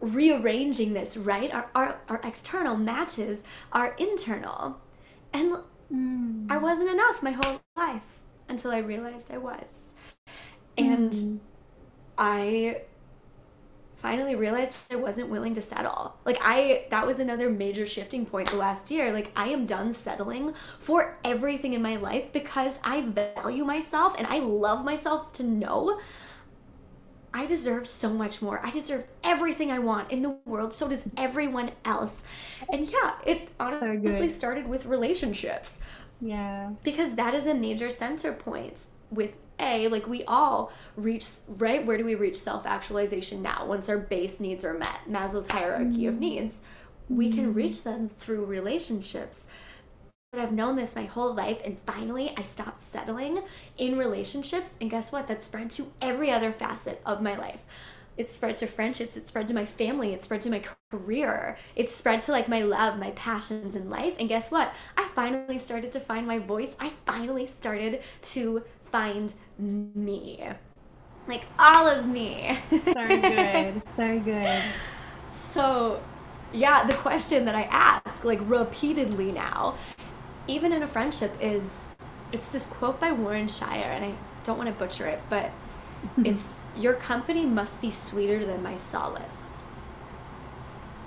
rearranging 0.00 0.94
this, 0.94 1.16
right? 1.16 1.54
Our, 1.54 1.70
our, 1.76 2.00
our 2.08 2.20
external 2.24 2.76
matches 2.76 3.44
our 3.72 3.94
internal. 3.94 4.80
And 5.32 5.58
mm. 5.94 6.50
I 6.50 6.56
wasn't 6.56 6.90
enough 6.90 7.22
my 7.22 7.30
whole 7.30 7.60
life 7.76 8.18
until 8.48 8.72
I 8.72 8.78
realized 8.78 9.30
I 9.30 9.38
was. 9.38 9.94
And 10.76 11.12
mm. 11.12 11.38
I 12.18 12.80
finally 14.02 14.34
realized 14.34 14.76
I 14.90 14.96
wasn't 14.96 15.28
willing 15.30 15.54
to 15.54 15.60
settle. 15.60 16.16
Like 16.24 16.38
I 16.42 16.86
that 16.90 17.06
was 17.06 17.20
another 17.20 17.48
major 17.48 17.86
shifting 17.86 18.26
point 18.26 18.50
the 18.50 18.56
last 18.56 18.90
year. 18.90 19.12
Like 19.12 19.30
I 19.36 19.48
am 19.48 19.64
done 19.64 19.92
settling 19.92 20.54
for 20.80 21.18
everything 21.24 21.72
in 21.72 21.80
my 21.80 21.96
life 21.96 22.32
because 22.32 22.80
I 22.82 23.02
value 23.02 23.64
myself 23.64 24.14
and 24.18 24.26
I 24.26 24.40
love 24.40 24.84
myself 24.84 25.32
to 25.34 25.44
know 25.44 26.00
I 27.34 27.46
deserve 27.46 27.86
so 27.86 28.10
much 28.10 28.42
more. 28.42 28.60
I 28.64 28.70
deserve 28.70 29.04
everything 29.24 29.70
I 29.70 29.78
want 29.78 30.10
in 30.10 30.20
the 30.22 30.36
world. 30.44 30.74
So 30.74 30.88
does 30.88 31.04
everyone 31.16 31.70
else. 31.84 32.24
And 32.70 32.90
yeah, 32.90 33.14
it 33.24 33.48
honestly 33.58 34.28
so 34.28 34.34
started 34.34 34.68
with 34.68 34.84
relationships. 34.84 35.80
Yeah. 36.20 36.72
Because 36.84 37.14
that 37.14 37.32
is 37.34 37.46
a 37.46 37.54
major 37.54 37.88
center 37.88 38.32
point 38.32 38.88
with 39.12 39.38
a 39.60 39.88
like 39.88 40.06
we 40.06 40.24
all 40.24 40.72
reach 40.96 41.26
right 41.46 41.86
where 41.86 41.96
do 41.96 42.04
we 42.04 42.14
reach 42.14 42.36
self-actualization 42.36 43.42
now 43.42 43.64
once 43.66 43.88
our 43.88 43.98
base 43.98 44.40
needs 44.40 44.64
are 44.64 44.74
met 44.74 45.00
maslow's 45.08 45.46
hierarchy 45.46 46.02
mm. 46.02 46.08
of 46.08 46.18
needs 46.18 46.60
we 47.08 47.30
can 47.30 47.46
mm-hmm. 47.46 47.54
reach 47.54 47.82
them 47.82 48.08
through 48.08 48.44
relationships 48.44 49.46
but 50.32 50.40
I've 50.40 50.52
known 50.52 50.76
this 50.76 50.96
my 50.96 51.04
whole 51.04 51.34
life, 51.34 51.58
and 51.62 51.78
finally 51.80 52.32
I 52.34 52.40
stopped 52.40 52.78
settling 52.78 53.42
in 53.76 53.98
relationships. 53.98 54.76
And 54.80 54.90
guess 54.90 55.12
what? 55.12 55.26
That 55.26 55.42
spread 55.42 55.70
to 55.72 55.92
every 56.00 56.30
other 56.30 56.52
facet 56.52 57.02
of 57.04 57.20
my 57.20 57.36
life 57.36 57.66
it 58.16 58.30
spread 58.30 58.56
to 58.58 58.66
friendships 58.66 59.16
it 59.16 59.26
spread 59.26 59.48
to 59.48 59.54
my 59.54 59.64
family 59.64 60.12
it 60.12 60.22
spread 60.22 60.40
to 60.40 60.50
my 60.50 60.62
career 60.90 61.56
it 61.74 61.90
spread 61.90 62.20
to 62.20 62.30
like 62.30 62.48
my 62.48 62.60
love 62.60 62.98
my 62.98 63.10
passions 63.12 63.74
in 63.74 63.88
life 63.88 64.14
and 64.18 64.28
guess 64.28 64.50
what 64.50 64.72
i 64.96 65.08
finally 65.14 65.58
started 65.58 65.90
to 65.90 66.00
find 66.00 66.26
my 66.26 66.38
voice 66.38 66.76
i 66.78 66.90
finally 67.06 67.46
started 67.46 68.02
to 68.20 68.62
find 68.92 69.34
me 69.58 70.40
like 71.26 71.46
all 71.58 71.88
of 71.88 72.06
me 72.06 72.56
so 72.70 73.08
good 73.08 73.84
so 73.84 74.20
good 74.20 74.62
so 75.32 76.02
yeah 76.52 76.84
the 76.86 76.94
question 76.94 77.44
that 77.44 77.54
i 77.54 77.62
ask 77.62 78.24
like 78.24 78.40
repeatedly 78.42 79.32
now 79.32 79.74
even 80.46 80.72
in 80.72 80.82
a 80.82 80.88
friendship 80.88 81.34
is 81.40 81.88
it's 82.32 82.48
this 82.48 82.66
quote 82.66 82.98
by 82.98 83.10
Warsan 83.10 83.48
Shire 83.48 83.90
and 83.90 84.04
i 84.04 84.12
don't 84.44 84.58
want 84.58 84.68
to 84.68 84.74
butcher 84.74 85.06
it 85.06 85.20
but 85.28 85.50
it's 86.24 86.66
your 86.76 86.94
company 86.94 87.46
must 87.46 87.80
be 87.80 87.90
sweeter 87.90 88.44
than 88.44 88.62
my 88.62 88.76
solace. 88.76 89.64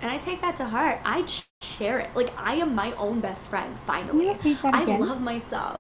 And 0.02 0.12
I 0.12 0.18
take 0.18 0.42
that 0.42 0.56
to 0.58 0.66
heart. 0.66 1.00
I 1.04 1.26
share 1.62 2.00
it. 2.00 2.16
Like 2.16 2.32
I 2.38 2.56
am 2.56 2.76
my 2.76 2.92
own 2.94 3.22
best 3.22 3.48
friend 3.48 3.78
finally. 3.78 4.38
I 4.64 4.86
love 4.98 5.22
myself. 5.22 5.78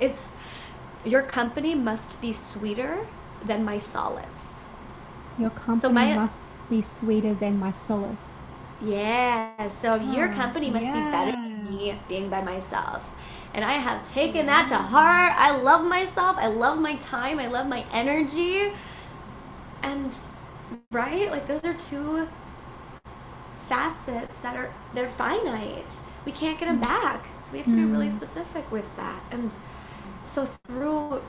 It's 0.00 0.34
your 1.04 1.22
company 1.22 1.74
must 1.74 2.20
be 2.20 2.32
sweeter 2.32 3.06
than 3.44 3.64
my 3.64 3.78
solace. 3.78 4.64
Your 5.38 5.50
company 5.50 5.80
so 5.80 5.88
my, 5.90 6.14
must 6.14 6.70
be 6.70 6.80
sweeter 6.80 7.34
than 7.34 7.58
my 7.58 7.70
solace. 7.70 8.38
Yeah. 8.80 9.68
So 9.68 9.94
oh, 9.94 10.12
your 10.12 10.28
company 10.28 10.70
must 10.70 10.84
yeah. 10.84 10.92
be 10.92 11.10
better 11.10 11.32
than 11.32 11.70
me 11.70 11.98
being 12.08 12.28
by 12.28 12.40
myself. 12.40 13.08
And 13.52 13.64
I 13.64 13.74
have 13.74 14.04
taken 14.04 14.46
that 14.46 14.68
to 14.68 14.76
heart. 14.76 15.32
I 15.36 15.56
love 15.56 15.86
myself. 15.86 16.36
I 16.38 16.46
love 16.46 16.78
my 16.78 16.96
time. 16.96 17.38
I 17.38 17.46
love 17.46 17.66
my 17.66 17.84
energy. 17.92 18.72
And 19.82 20.16
right? 20.90 21.30
Like 21.30 21.46
those 21.46 21.64
are 21.64 21.74
two 21.74 22.28
facets 23.56 24.36
that 24.38 24.56
are 24.56 24.72
they're 24.92 25.10
finite. 25.10 26.00
We 26.24 26.32
can't 26.32 26.58
get 26.58 26.66
them 26.66 26.80
back. 26.80 27.26
So 27.44 27.52
we 27.52 27.58
have 27.58 27.66
to 27.68 27.74
be 27.74 27.84
really 27.84 28.08
mm. 28.08 28.12
specific 28.12 28.70
with 28.72 28.96
that. 28.96 29.22
And 29.30 29.54
so 30.24 30.46
through 30.66 31.20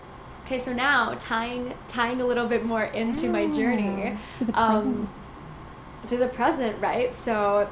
okay, 0.45 0.59
so 0.59 0.73
now 0.73 1.15
tying 1.19 1.73
tying 1.87 2.21
a 2.21 2.25
little 2.25 2.47
bit 2.47 2.65
more 2.65 2.83
into 2.85 3.29
my 3.29 3.47
journey 3.47 4.17
to 4.39 4.45
the 4.45 4.59
um, 4.59 5.09
to 6.07 6.17
the 6.17 6.27
present, 6.27 6.81
right? 6.81 7.13
So 7.13 7.69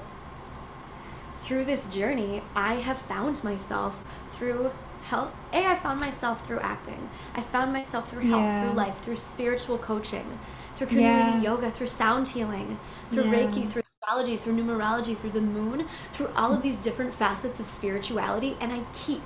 through 1.38 1.66
this 1.66 1.88
journey, 1.88 2.42
I 2.56 2.76
have 2.76 2.98
found 2.98 3.44
myself 3.44 4.04
through 4.34 4.72
health. 5.04 5.32
A, 5.52 5.66
I 5.68 5.76
found 5.76 6.00
myself 6.00 6.46
through 6.46 6.60
acting. 6.60 7.10
I 7.36 7.42
found 7.42 7.74
myself 7.74 8.10
through 8.10 8.22
health, 8.22 8.42
yeah. 8.42 8.62
through 8.62 8.78
life, 8.78 9.00
through 9.02 9.18
spiritual 9.18 9.78
coaching, 9.78 10.40
through 10.76 10.88
community 10.88 11.32
yeah. 11.32 11.42
yoga, 11.42 11.72
through 11.72 11.88
sound 11.88 12.30
healing, 12.30 12.80
through 13.12 13.26
yeah. 13.26 13.34
Reiki, 13.34 13.70
through 13.70 13.84
astrology, 14.04 14.36
through 14.36 14.54
numerology, 14.54 15.16
through 15.16 15.32
the 15.32 15.42
moon, 15.42 15.88
through 16.12 16.30
all 16.36 16.54
of 16.54 16.62
these 16.62 16.78
different 16.80 17.14
facets 17.14 17.60
of 17.60 17.66
spirituality. 17.66 18.58
And 18.60 18.72
I 18.72 18.84
keep 18.94 19.24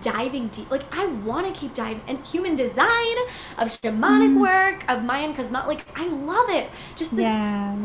diving 0.00 0.48
deep. 0.48 0.70
Like, 0.70 0.84
I 0.94 1.06
want 1.06 1.52
to 1.52 1.58
keep 1.58 1.74
diving. 1.74 2.02
And 2.06 2.24
human 2.24 2.54
design, 2.54 3.16
of 3.56 3.68
shamanic 3.68 4.34
mm. 4.34 4.40
work, 4.40 4.84
of 4.88 5.02
Mayan 5.02 5.34
cosmology. 5.34 5.76
Like, 5.76 5.98
I 5.98 6.08
love 6.08 6.50
it. 6.50 6.70
Just 6.96 7.16
this, 7.16 7.26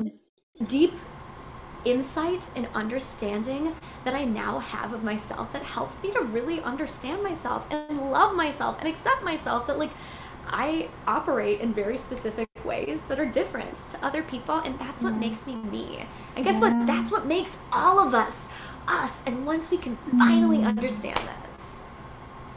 this 0.03 0.67
deep 0.67 0.93
insight 1.85 2.47
and 2.55 2.67
understanding 2.73 3.75
that 4.03 4.13
I 4.13 4.25
now 4.25 4.59
have 4.59 4.93
of 4.93 5.03
myself 5.03 5.51
that 5.53 5.63
helps 5.63 6.01
me 6.01 6.11
to 6.11 6.21
really 6.21 6.61
understand 6.61 7.23
myself 7.23 7.67
and 7.71 7.99
love 7.99 8.35
myself 8.35 8.77
and 8.79 8.87
accept 8.87 9.21
myself 9.21 9.67
that 9.67 9.77
like 9.77 9.91
I 10.47 10.89
operate 11.07 11.61
in 11.61 11.73
very 11.73 11.97
specific 11.97 12.47
ways 12.63 13.01
that 13.03 13.19
are 13.19 13.25
different 13.25 13.75
to 13.89 14.05
other 14.05 14.23
people 14.23 14.55
and 14.55 14.77
that's 14.79 15.03
what 15.03 15.15
makes 15.15 15.47
me 15.47 15.55
me. 15.55 16.05
And 16.35 16.45
guess 16.45 16.55
yeah. 16.55 16.77
what? 16.77 16.87
That's 16.87 17.11
what 17.11 17.25
makes 17.25 17.57
all 17.71 18.05
of 18.05 18.13
us 18.13 18.47
us. 18.87 19.23
And 19.25 19.45
once 19.45 19.71
we 19.71 19.77
can 19.77 19.97
finally 20.17 20.59
mm. 20.59 20.67
understand 20.67 21.17
this, 21.17 21.79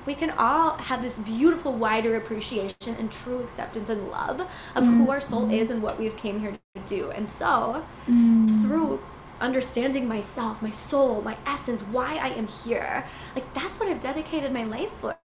we 0.06 0.14
can 0.14 0.30
all 0.30 0.76
have 0.76 1.02
this 1.02 1.18
beautiful 1.18 1.72
wider 1.72 2.16
appreciation 2.16 2.94
and 2.98 3.10
true 3.10 3.40
acceptance 3.40 3.88
and 3.88 4.08
love 4.08 4.40
of 4.74 4.84
mm. 4.84 4.96
who 4.96 5.10
our 5.10 5.20
soul 5.20 5.42
mm-hmm. 5.42 5.52
is 5.52 5.70
and 5.70 5.82
what 5.82 5.98
we've 5.98 6.16
came 6.16 6.40
here 6.40 6.52
to 6.74 6.80
do. 6.86 7.10
And 7.10 7.28
so, 7.28 7.84
mm. 8.08 8.62
through 8.62 9.00
understanding 9.40 10.08
myself, 10.08 10.62
my 10.62 10.70
soul, 10.70 11.20
my 11.22 11.36
essence, 11.46 11.82
why 11.82 12.16
I 12.16 12.28
am 12.28 12.46
here. 12.46 13.04
Like 13.34 13.52
that's 13.54 13.78
what 13.78 13.88
I've 13.88 14.00
dedicated 14.00 14.52
my 14.52 14.64
life 14.64 14.90
for. 14.92 15.16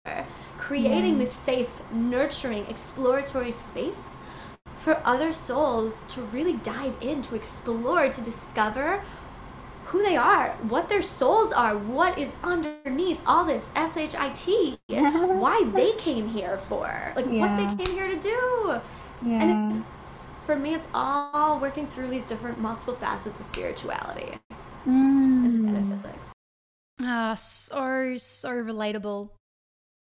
Creating 0.72 1.16
yeah. 1.16 1.26
this 1.26 1.34
safe, 1.34 1.82
nurturing, 1.92 2.66
exploratory 2.68 3.52
space 3.52 4.16
for 4.78 5.02
other 5.06 5.34
souls 5.34 6.02
to 6.08 6.22
really 6.22 6.54
dive 6.54 6.96
in, 7.02 7.22
to 7.24 7.36
explore, 7.36 8.08
to 8.08 8.22
discover 8.22 9.04
who 9.88 10.02
they 10.02 10.16
are, 10.16 10.52
what 10.70 10.88
their 10.88 11.02
souls 11.02 11.52
are, 11.52 11.78
what 11.78 12.18
is 12.18 12.36
underneath 12.42 13.20
all 13.26 13.44
this 13.44 13.70
SHIT, 13.76 14.80
why 14.88 15.70
they 15.76 15.92
came 15.98 16.30
here 16.30 16.58
for, 16.58 17.12
like 17.18 17.26
yeah. 17.30 17.42
what 17.42 17.78
they 17.78 17.84
came 17.84 17.94
here 17.94 18.08
to 18.08 18.18
do. 18.18 18.82
Yeah. 19.26 19.44
And 19.44 19.76
it's 19.76 19.86
for 20.46 20.56
me, 20.56 20.74
it's 20.74 20.88
all 20.94 21.60
working 21.60 21.86
through 21.86 22.08
these 22.08 22.28
different 22.28 22.62
multiple 22.62 22.96
facets 22.96 23.42
of 23.42 23.46
spirituality 23.46 24.40
mm. 24.86 24.88
and 24.88 25.64
metaphysics. 25.64 26.30
Ah, 27.02 27.34
so, 27.34 28.16
so 28.16 28.52
relatable. 28.52 29.32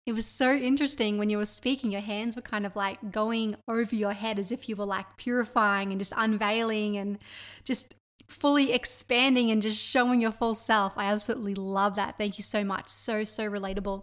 It 0.10 0.16
was 0.16 0.26
so 0.26 0.56
interesting 0.56 1.20
when 1.20 1.30
you 1.30 1.38
were 1.38 1.46
speaking, 1.46 1.92
your 1.92 2.02
hands 2.02 2.36
were 2.36 2.42
kind 2.42 2.66
of 2.66 2.76
like 2.76 3.12
going 3.12 3.56
over 3.68 3.94
your 3.94 4.14
head 4.14 4.40
as 4.40 4.52
if 4.52 4.68
you 4.68 4.76
were 4.76 4.88
like 4.88 5.18
purifying 5.18 5.92
and 5.92 6.02
just 6.02 6.14
unveiling 6.18 6.98
and 6.98 7.20
just 7.64 7.94
fully 8.28 8.74
expanding 8.74 9.52
and 9.52 9.62
just 9.62 9.80
showing 9.80 10.20
your 10.20 10.32
full 10.32 10.56
self. 10.56 10.98
I 10.98 11.06
absolutely 11.06 11.54
love 11.54 11.96
that. 11.98 12.18
Thank 12.18 12.40
you 12.40 12.44
so 12.44 12.64
much. 12.64 12.88
So, 12.88 13.24
so 13.24 13.48
relatable. 13.48 14.02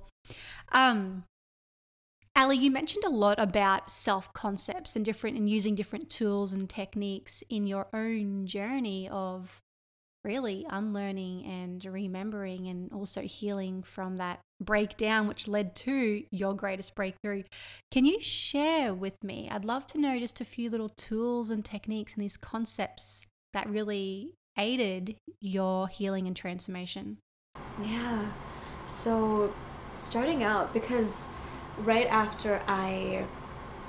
Um, 0.70 1.24
Ali, 2.36 2.58
you 2.58 2.70
mentioned 2.70 3.02
a 3.02 3.10
lot 3.10 3.40
about 3.40 3.90
self 3.90 4.32
concepts 4.32 4.94
and 4.94 5.04
different 5.04 5.36
and 5.36 5.50
using 5.50 5.74
different 5.74 6.08
tools 6.08 6.52
and 6.52 6.70
techniques 6.70 7.42
in 7.50 7.66
your 7.66 7.88
own 7.92 8.46
journey 8.46 9.08
of 9.08 9.60
really 10.22 10.66
unlearning 10.70 11.44
and 11.44 11.84
remembering 11.84 12.68
and 12.68 12.92
also 12.92 13.22
healing 13.22 13.82
from 13.82 14.18
that 14.18 14.38
breakdown, 14.60 15.26
which 15.26 15.48
led 15.48 15.74
to 15.74 16.24
your 16.30 16.54
greatest 16.54 16.94
breakthrough. 16.94 17.42
Can 17.90 18.04
you 18.04 18.20
share 18.20 18.94
with 18.94 19.22
me? 19.22 19.48
I'd 19.50 19.64
love 19.64 19.86
to 19.88 20.00
know 20.00 20.18
just 20.18 20.40
a 20.40 20.44
few 20.44 20.70
little 20.70 20.88
tools 20.88 21.50
and 21.50 21.64
techniques 21.64 22.14
and 22.14 22.22
these 22.22 22.36
concepts 22.36 23.26
that 23.52 23.68
really 23.68 24.34
aided 24.58 25.16
your 25.40 25.88
healing 25.88 26.26
and 26.26 26.36
transformation. 26.36 27.18
Yeah. 27.82 28.30
So, 28.84 29.52
starting 29.96 30.42
out, 30.42 30.72
because 30.72 31.26
right 31.78 32.06
after 32.06 32.62
I 32.66 33.24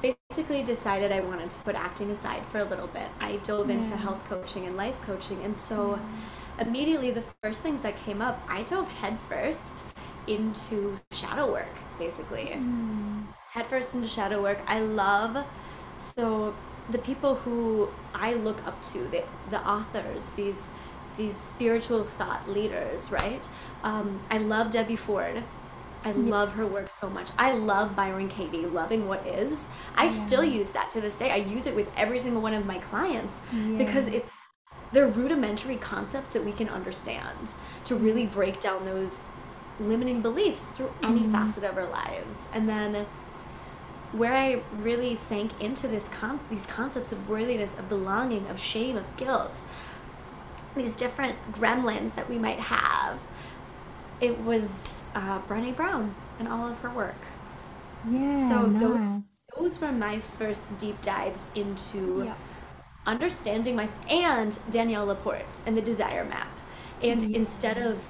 basically 0.02 0.64
decided 0.64 1.12
I 1.12 1.22
wanted 1.22 1.50
to 1.52 1.60
put 1.60 1.76
acting 1.76 2.12
aside 2.12 2.46
for 2.48 2.60
a 2.60 2.66
little 2.66 2.88
bit, 2.88 3.08
I 3.20 3.38
dove 3.38 3.70
into 3.70 3.92
mm. 3.92 3.98
health 3.98 4.24
coaching 4.26 4.66
and 4.66 4.76
life 4.76 5.00
coaching. 5.02 5.42
And 5.44 5.56
so 5.56 6.00
mm. 6.00 6.68
immediately 6.68 7.12
the 7.12 7.24
first 7.42 7.62
things 7.62 7.82
that 7.82 7.98
came 7.98 8.22
up, 8.22 8.42
I 8.48 8.64
dove 8.64 8.88
headfirst 8.88 9.84
into 10.28 11.00
shadow 11.12 11.52
work, 11.52 11.76
basically. 11.98 12.52
Mm. 12.54 13.28
Headfirst 13.52 13.96
into 13.96 14.08
shadow 14.08 14.42
work. 14.42 14.60
I 14.68 14.80
love 14.80 15.46
so 15.98 16.56
the 16.90 16.98
people 17.00 17.36
who 17.36 17.90
I 18.14 18.34
look 18.34 18.66
up 18.66 18.82
to, 18.92 19.00
the 19.08 19.24
the 19.50 19.60
authors, 19.60 20.32
these 20.32 20.70
these 21.18 21.36
spiritual 21.36 22.04
thought 22.04 22.48
leaders, 22.50 23.12
right? 23.12 23.48
Um, 23.84 24.22
I 24.30 24.38
love 24.38 24.72
Debbie 24.72 24.96
Ford. 24.96 25.44
I 26.04 26.12
love 26.12 26.54
her 26.54 26.66
work 26.66 26.90
so 26.90 27.10
much. 27.10 27.32
I 27.38 27.54
love 27.54 27.96
Byron 27.96 28.30
Katie, 28.30 28.66
loving 28.66 29.08
what 29.08 29.26
is. 29.26 29.68
I 29.96 30.04
yeah. 30.04 30.10
still 30.10 30.44
use 30.44 30.70
that 30.72 30.90
to 30.92 31.02
this 31.02 31.18
day. 31.18 31.32
I 31.32 31.38
use 31.38 31.66
it 31.68 31.76
with 31.76 31.92
every 31.98 32.20
single 32.20 32.42
one 32.42 32.54
of 32.54 32.66
my 32.66 32.78
clients 32.78 33.42
yeah. 33.52 33.78
because 33.78 34.08
it's 34.08 34.48
they're 34.94 35.08
rudimentary 35.08 35.76
concepts 35.76 36.30
that 36.30 36.46
we 36.46 36.54
can 36.54 36.70
understand 36.70 37.50
to 37.84 37.96
really 37.96 38.26
break 38.26 38.62
down 38.62 38.86
those 38.86 39.32
limiting 39.80 40.22
beliefs 40.22 40.72
through 40.72 40.92
any 41.04 41.22
mm. 41.22 41.32
facet 41.32 41.64
of 41.64 41.78
our 41.78 41.88
lives. 41.88 42.48
And 42.54 42.68
then 42.68 43.06
where 44.12 44.34
I 44.34 44.62
really 44.74 45.16
sank 45.16 45.52
into 45.62 45.88
this 45.88 46.10
con- 46.10 46.40
these 46.50 46.66
concepts 46.66 47.12
of 47.12 47.30
worthiness, 47.30 47.78
of 47.78 47.90
belonging, 47.90 48.48
of 48.48 48.60
shame, 48.60 48.96
of 48.96 49.18
guilt, 49.18 49.64
these 50.76 50.96
different 50.96 51.38
gremlins 51.52 52.16
that 52.16 52.30
we 52.30 52.38
might 52.38 52.60
have 52.60 53.20
it 54.20 54.40
was 54.40 55.02
uh, 55.16 55.40
Brene 55.42 55.76
Brown 55.76 56.16
and 56.40 56.48
all 56.48 56.68
of 56.68 56.80
her 56.80 56.90
work. 56.90 57.16
Yeah. 58.10 58.36
So 58.50 58.66
nice. 58.66 58.82
those 58.82 59.22
those 59.58 59.82
were 59.82 59.92
my 59.92 60.20
first 60.20 60.78
deep 60.78 61.02
dives 61.02 61.50
into 61.56 62.24
yeah. 62.26 62.36
understanding 63.06 63.76
myself 63.76 64.10
and 64.10 64.58
Danielle 64.70 65.08
Laporte 65.08 65.62
and 65.66 65.76
the 65.76 65.82
Desire 65.82 66.24
Map. 66.24 66.48
And 67.02 67.22
yeah. 67.22 67.38
instead 67.38 67.78
of 67.78 68.10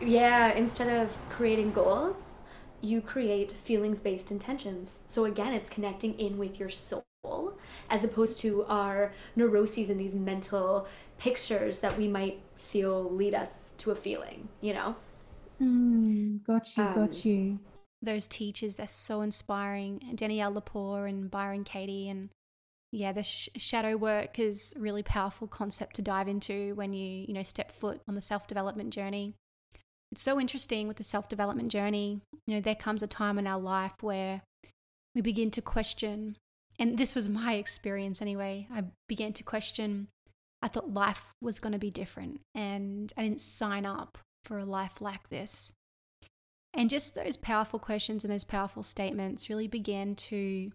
yeah, 0.00 0.52
instead 0.52 0.88
of 0.88 1.16
creating 1.30 1.72
goals, 1.72 2.40
you 2.80 3.00
create 3.00 3.52
feelings 3.52 4.00
based 4.00 4.30
intentions. 4.30 5.02
So 5.08 5.24
again, 5.24 5.52
it's 5.52 5.70
connecting 5.70 6.14
in 6.18 6.38
with 6.38 6.60
your 6.60 6.68
soul 6.68 7.04
as 7.90 8.04
opposed 8.04 8.38
to 8.38 8.64
our 8.66 9.12
neuroses 9.34 9.90
and 9.90 9.98
these 9.98 10.14
mental 10.14 10.86
pictures 11.18 11.78
that 11.78 11.96
we 11.98 12.08
might 12.08 12.40
feel 12.56 13.10
lead 13.10 13.34
us 13.34 13.72
to 13.78 13.90
a 13.90 13.94
feeling, 13.94 14.48
you 14.60 14.74
know? 14.74 14.96
Mm, 15.60 16.44
got 16.44 16.76
you, 16.76 16.82
Um, 16.84 16.94
got 16.94 17.24
you. 17.24 17.58
Those 18.02 18.28
teachers, 18.28 18.76
they're 18.76 18.86
so 18.86 19.22
inspiring. 19.22 20.12
Danielle 20.14 20.52
Laporte 20.52 21.08
and 21.08 21.30
Byron 21.30 21.64
Katie. 21.64 22.08
And 22.08 22.28
yeah, 22.92 23.12
the 23.12 23.22
sh- 23.22 23.48
shadow 23.56 23.96
work 23.96 24.38
is 24.38 24.74
a 24.76 24.80
really 24.80 25.02
powerful 25.02 25.48
concept 25.48 25.96
to 25.96 26.02
dive 26.02 26.28
into 26.28 26.74
when 26.74 26.92
you, 26.92 27.24
you 27.26 27.32
know, 27.32 27.42
step 27.42 27.70
foot 27.70 28.02
on 28.06 28.14
the 28.14 28.20
self 28.20 28.46
development 28.46 28.92
journey. 28.92 29.34
It's 30.16 30.22
so 30.22 30.40
interesting 30.40 30.88
with 30.88 30.96
the 30.96 31.04
self 31.04 31.28
development 31.28 31.70
journey. 31.70 32.22
You 32.46 32.54
know, 32.54 32.60
there 32.62 32.74
comes 32.74 33.02
a 33.02 33.06
time 33.06 33.38
in 33.38 33.46
our 33.46 33.60
life 33.60 33.92
where 34.00 34.40
we 35.14 35.20
begin 35.20 35.50
to 35.50 35.60
question, 35.60 36.38
and 36.78 36.96
this 36.96 37.14
was 37.14 37.28
my 37.28 37.52
experience 37.56 38.22
anyway. 38.22 38.66
I 38.72 38.84
began 39.10 39.34
to 39.34 39.44
question. 39.44 40.08
I 40.62 40.68
thought 40.68 40.94
life 40.94 41.34
was 41.42 41.58
going 41.58 41.74
to 41.74 41.78
be 41.78 41.90
different, 41.90 42.40
and 42.54 43.12
I 43.14 43.24
didn't 43.24 43.42
sign 43.42 43.84
up 43.84 44.16
for 44.42 44.56
a 44.56 44.64
life 44.64 45.02
like 45.02 45.28
this. 45.28 45.74
And 46.72 46.88
just 46.88 47.14
those 47.14 47.36
powerful 47.36 47.78
questions 47.78 48.24
and 48.24 48.32
those 48.32 48.42
powerful 48.42 48.82
statements 48.82 49.50
really 49.50 49.68
began 49.68 50.14
to 50.14 50.72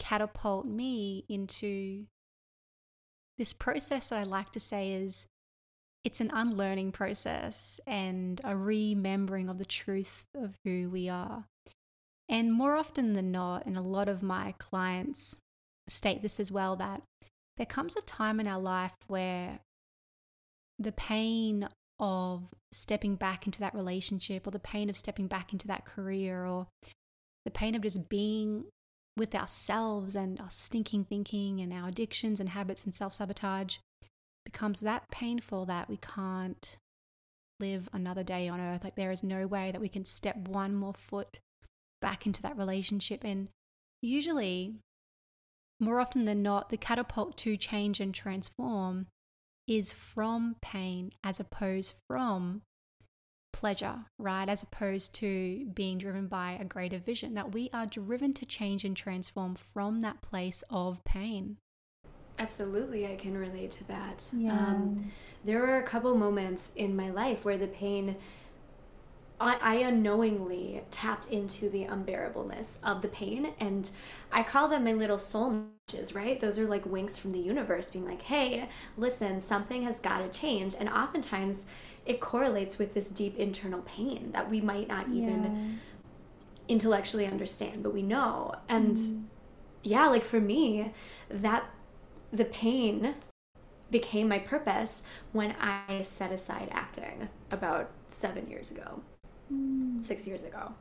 catapult 0.00 0.66
me 0.66 1.24
into 1.28 2.06
this 3.38 3.52
process 3.52 4.08
that 4.08 4.18
I 4.18 4.24
like 4.24 4.50
to 4.50 4.58
say 4.58 4.90
is 4.90 5.26
it's 6.04 6.20
an 6.20 6.30
unlearning 6.32 6.92
process 6.92 7.80
and 7.86 8.40
a 8.44 8.56
remembering 8.56 9.48
of 9.48 9.58
the 9.58 9.64
truth 9.64 10.26
of 10.34 10.56
who 10.64 10.88
we 10.90 11.08
are. 11.08 11.44
And 12.28 12.52
more 12.52 12.76
often 12.76 13.12
than 13.12 13.32
not, 13.32 13.66
and 13.66 13.76
a 13.76 13.82
lot 13.82 14.08
of 14.08 14.22
my 14.22 14.54
clients 14.58 15.38
state 15.88 16.22
this 16.22 16.40
as 16.40 16.50
well, 16.50 16.76
that 16.76 17.02
there 17.56 17.66
comes 17.66 17.96
a 17.96 18.02
time 18.02 18.40
in 18.40 18.46
our 18.46 18.60
life 18.60 18.94
where 19.08 19.60
the 20.78 20.92
pain 20.92 21.68
of 21.98 22.54
stepping 22.72 23.16
back 23.16 23.44
into 23.44 23.60
that 23.60 23.74
relationship 23.74 24.46
or 24.46 24.50
the 24.50 24.58
pain 24.58 24.88
of 24.88 24.96
stepping 24.96 25.26
back 25.26 25.52
into 25.52 25.66
that 25.66 25.84
career 25.84 26.46
or 26.46 26.68
the 27.44 27.50
pain 27.50 27.74
of 27.74 27.82
just 27.82 28.08
being 28.08 28.64
with 29.16 29.34
ourselves 29.34 30.16
and 30.16 30.40
our 30.40 30.48
stinking 30.48 31.04
thinking 31.04 31.60
and 31.60 31.72
our 31.72 31.88
addictions 31.88 32.40
and 32.40 32.50
habits 32.50 32.84
and 32.84 32.94
self 32.94 33.12
sabotage 33.12 33.76
becomes 34.44 34.80
that 34.80 35.10
painful 35.10 35.66
that 35.66 35.88
we 35.88 35.96
can't 35.96 36.76
live 37.58 37.88
another 37.92 38.22
day 38.22 38.48
on 38.48 38.60
earth. 38.60 38.84
Like, 38.84 38.96
there 38.96 39.10
is 39.10 39.22
no 39.22 39.46
way 39.46 39.70
that 39.70 39.80
we 39.80 39.88
can 39.88 40.04
step 40.04 40.36
one 40.48 40.74
more 40.74 40.94
foot 40.94 41.40
back 42.00 42.26
into 42.26 42.42
that 42.42 42.56
relationship. 42.56 43.22
And 43.24 43.48
usually, 44.00 44.76
more 45.78 46.00
often 46.00 46.24
than 46.24 46.42
not, 46.42 46.70
the 46.70 46.76
catapult 46.76 47.36
to 47.38 47.56
change 47.56 48.00
and 48.00 48.14
transform 48.14 49.06
is 49.68 49.92
from 49.92 50.56
pain 50.60 51.12
as 51.22 51.38
opposed 51.38 51.94
from 52.08 52.62
pleasure, 53.52 54.06
right? 54.18 54.48
As 54.48 54.62
opposed 54.62 55.14
to 55.16 55.70
being 55.74 55.98
driven 55.98 56.26
by 56.28 56.52
a 56.52 56.64
greater 56.64 56.98
vision, 56.98 57.34
that 57.34 57.52
we 57.52 57.68
are 57.72 57.86
driven 57.86 58.32
to 58.34 58.46
change 58.46 58.84
and 58.84 58.96
transform 58.96 59.54
from 59.54 60.00
that 60.00 60.22
place 60.22 60.64
of 60.70 61.04
pain. 61.04 61.58
Absolutely, 62.40 63.06
I 63.06 63.16
can 63.16 63.36
relate 63.36 63.70
to 63.72 63.84
that. 63.88 64.24
Yeah. 64.36 64.50
Um, 64.50 65.12
there 65.44 65.60
were 65.60 65.76
a 65.76 65.82
couple 65.82 66.14
moments 66.16 66.72
in 66.74 66.96
my 66.96 67.10
life 67.10 67.44
where 67.44 67.58
the 67.58 67.66
pain, 67.66 68.16
I, 69.40 69.58
I 69.60 69.74
unknowingly 69.76 70.82
tapped 70.90 71.30
into 71.30 71.68
the 71.68 71.84
unbearableness 71.84 72.78
of 72.82 73.02
the 73.02 73.08
pain, 73.08 73.52
and 73.60 73.90
I 74.32 74.42
call 74.42 74.68
them 74.68 74.84
my 74.84 74.94
little 74.94 75.18
soul 75.18 75.64
nudges, 75.88 76.14
right? 76.14 76.40
Those 76.40 76.58
are 76.58 76.66
like 76.66 76.86
winks 76.86 77.18
from 77.18 77.32
the 77.32 77.38
universe 77.38 77.90
being 77.90 78.06
like, 78.06 78.22
hey, 78.22 78.68
listen, 78.96 79.40
something 79.40 79.82
has 79.82 80.00
got 80.00 80.18
to 80.20 80.38
change. 80.40 80.74
And 80.78 80.88
oftentimes 80.88 81.66
it 82.06 82.20
correlates 82.20 82.78
with 82.78 82.94
this 82.94 83.08
deep 83.10 83.36
internal 83.38 83.82
pain 83.82 84.32
that 84.32 84.48
we 84.50 84.60
might 84.60 84.88
not 84.88 85.08
even 85.10 85.52
intellectually 86.68 87.26
understand, 87.26 87.82
but 87.82 87.92
we 87.92 88.02
know. 88.02 88.54
And 88.68 88.96
Mm. 88.96 89.24
yeah, 89.82 90.06
like 90.08 90.24
for 90.24 90.40
me, 90.40 90.92
that 91.30 91.68
the 92.32 92.44
pain 92.44 93.14
became 93.90 94.28
my 94.28 94.38
purpose 94.38 95.02
when 95.32 95.54
I 95.60 96.02
set 96.02 96.30
aside 96.32 96.68
acting 96.70 97.28
about 97.50 97.90
seven 98.08 98.48
years 98.48 98.70
ago, 98.70 99.02
Mm. 99.52 100.02
six 100.02 100.26
years 100.28 100.44
ago. 100.44 100.74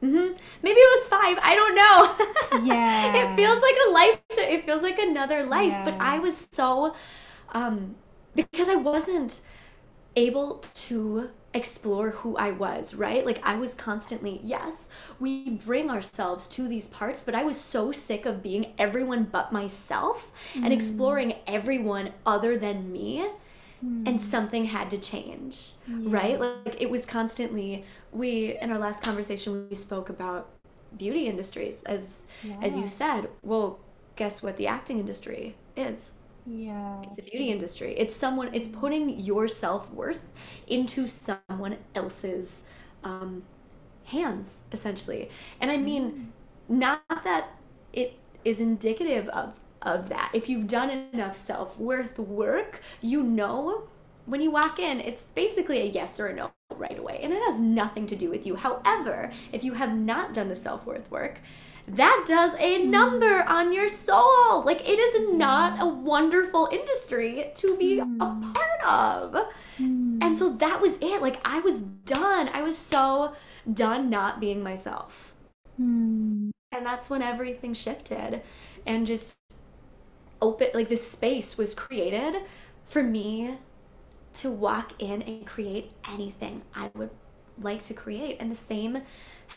hmm 0.00 0.32
Maybe 0.62 0.80
it 0.80 0.98
was 0.98 1.06
five. 1.08 1.38
I 1.42 1.54
don't 1.54 1.74
know. 1.74 2.66
Yeah. 2.66 3.14
it 3.32 3.36
feels 3.36 3.60
like 3.62 3.76
a 3.86 3.90
life. 3.90 4.20
It 4.30 4.64
feels 4.64 4.82
like 4.82 4.98
another 4.98 5.44
life. 5.44 5.74
But 5.84 5.94
I 6.00 6.18
was 6.18 6.48
so, 6.52 6.94
um, 7.52 7.96
because 8.34 8.68
I 8.68 8.76
wasn't 8.76 9.40
able 10.16 10.64
to 10.88 11.30
explore 11.56 12.10
who 12.10 12.36
I 12.36 12.52
was, 12.52 12.94
right? 12.94 13.24
Like 13.24 13.40
I 13.42 13.56
was 13.56 13.74
constantly, 13.74 14.40
yes, 14.42 14.88
we 15.18 15.50
bring 15.50 15.90
ourselves 15.90 16.48
to 16.48 16.68
these 16.68 16.88
parts, 16.88 17.24
but 17.24 17.34
I 17.34 17.44
was 17.44 17.60
so 17.60 17.92
sick 17.92 18.26
of 18.26 18.42
being 18.42 18.74
everyone 18.78 19.24
but 19.24 19.52
myself 19.52 20.30
and 20.54 20.66
mm. 20.66 20.72
exploring 20.72 21.34
everyone 21.46 22.12
other 22.24 22.56
than 22.56 22.92
me. 22.92 23.26
And 23.82 24.06
mm. 24.06 24.20
something 24.20 24.64
had 24.64 24.90
to 24.90 24.98
change, 24.98 25.72
right? 25.86 26.40
Like 26.40 26.80
it 26.80 26.88
was 26.90 27.04
constantly 27.04 27.84
we 28.10 28.56
in 28.58 28.72
our 28.72 28.78
last 28.78 29.02
conversation 29.02 29.68
we 29.68 29.76
spoke 29.76 30.08
about 30.08 30.48
beauty 30.96 31.26
industries 31.26 31.82
as 31.84 32.26
as 32.62 32.76
you 32.76 32.86
said. 32.86 33.28
Well, 33.42 33.78
guess 34.16 34.42
what 34.42 34.56
the 34.56 34.66
acting 34.66 34.98
industry 34.98 35.56
is? 35.76 36.14
Yeah. 36.46 37.02
It's 37.02 37.18
a 37.18 37.22
beauty 37.22 37.50
industry. 37.50 37.94
It's 37.98 38.14
someone. 38.14 38.50
It's 38.54 38.68
putting 38.68 39.18
your 39.20 39.48
self 39.48 39.90
worth 39.92 40.24
into 40.66 41.06
someone 41.06 41.78
else's 41.94 42.62
um, 43.04 43.42
hands, 44.04 44.62
essentially. 44.72 45.30
And 45.60 45.70
I 45.70 45.76
mean, 45.76 46.32
not 46.68 47.02
that 47.08 47.52
it 47.92 48.18
is 48.44 48.60
indicative 48.60 49.28
of 49.30 49.60
of 49.82 50.08
that. 50.08 50.30
If 50.34 50.48
you've 50.48 50.68
done 50.68 50.90
enough 51.12 51.36
self 51.36 51.78
worth 51.78 52.18
work, 52.18 52.80
you 53.00 53.22
know 53.22 53.88
when 54.26 54.40
you 54.40 54.50
walk 54.50 54.78
in, 54.80 55.00
it's 55.00 55.24
basically 55.34 55.80
a 55.80 55.84
yes 55.84 56.18
or 56.20 56.26
a 56.28 56.34
no 56.34 56.52
right 56.76 56.98
away, 56.98 57.20
and 57.22 57.32
it 57.32 57.42
has 57.44 57.60
nothing 57.60 58.06
to 58.08 58.16
do 58.16 58.30
with 58.30 58.46
you. 58.46 58.56
However, 58.56 59.32
if 59.52 59.64
you 59.64 59.74
have 59.74 59.94
not 59.96 60.34
done 60.34 60.48
the 60.48 60.56
self 60.56 60.86
worth 60.86 61.10
work, 61.10 61.40
that 61.88 62.24
does 62.26 62.54
a 62.58 62.82
hmm. 62.82 62.90
number 62.90 63.42
on 63.44 63.72
your 63.72 63.88
soul. 63.88 64.64
Like 64.64 64.88
it 64.88 64.98
is 64.98 65.28
hmm. 65.28 65.38
not 65.38 65.80
a 65.80 65.86
wonderful 65.86 66.68
industry 66.70 67.50
to 67.54 67.76
be 67.76 67.98
a 67.98 68.04
hmm. 68.04 68.52
part 68.52 68.80
of. 68.84 69.36
And 69.78 70.38
so 70.38 70.50
that 70.54 70.80
was 70.80 70.96
it. 71.00 71.20
Like 71.20 71.38
I 71.44 71.60
was 71.60 71.82
done. 71.82 72.48
I 72.52 72.62
was 72.62 72.76
so 72.76 73.34
done 73.72 74.08
not 74.08 74.40
being 74.40 74.62
myself. 74.62 75.34
And 76.72 76.84
that's 76.84 77.10
when 77.10 77.22
everything 77.22 77.74
shifted 77.74 78.42
and 78.86 79.06
just 79.06 79.36
open 80.40 80.68
like 80.74 80.88
this 80.88 81.08
space 81.10 81.56
was 81.56 81.74
created 81.74 82.42
for 82.84 83.02
me 83.02 83.58
to 84.34 84.50
walk 84.50 84.92
in 84.98 85.22
and 85.22 85.46
create 85.46 85.90
anything 86.08 86.62
I 86.74 86.90
would 86.94 87.10
like 87.60 87.82
to 87.84 87.94
create. 87.94 88.36
And 88.40 88.50
the 88.50 88.56
same 88.56 89.02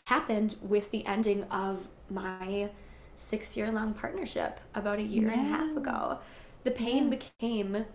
happened 0.06 0.56
with 0.62 0.92
the 0.92 1.06
ending 1.06 1.44
of 1.46 1.88
my 2.10 2.70
six 3.16 3.58
year 3.58 3.72
long 3.72 3.94
partnership 3.94 4.60
about 4.74 5.00
a 5.00 5.04
year 5.04 5.30
and 5.30 5.42
a 5.42 5.44
half 5.44 5.76
ago. 5.76 6.20
The 6.64 6.72
pain 6.72 7.10
became 7.10 7.86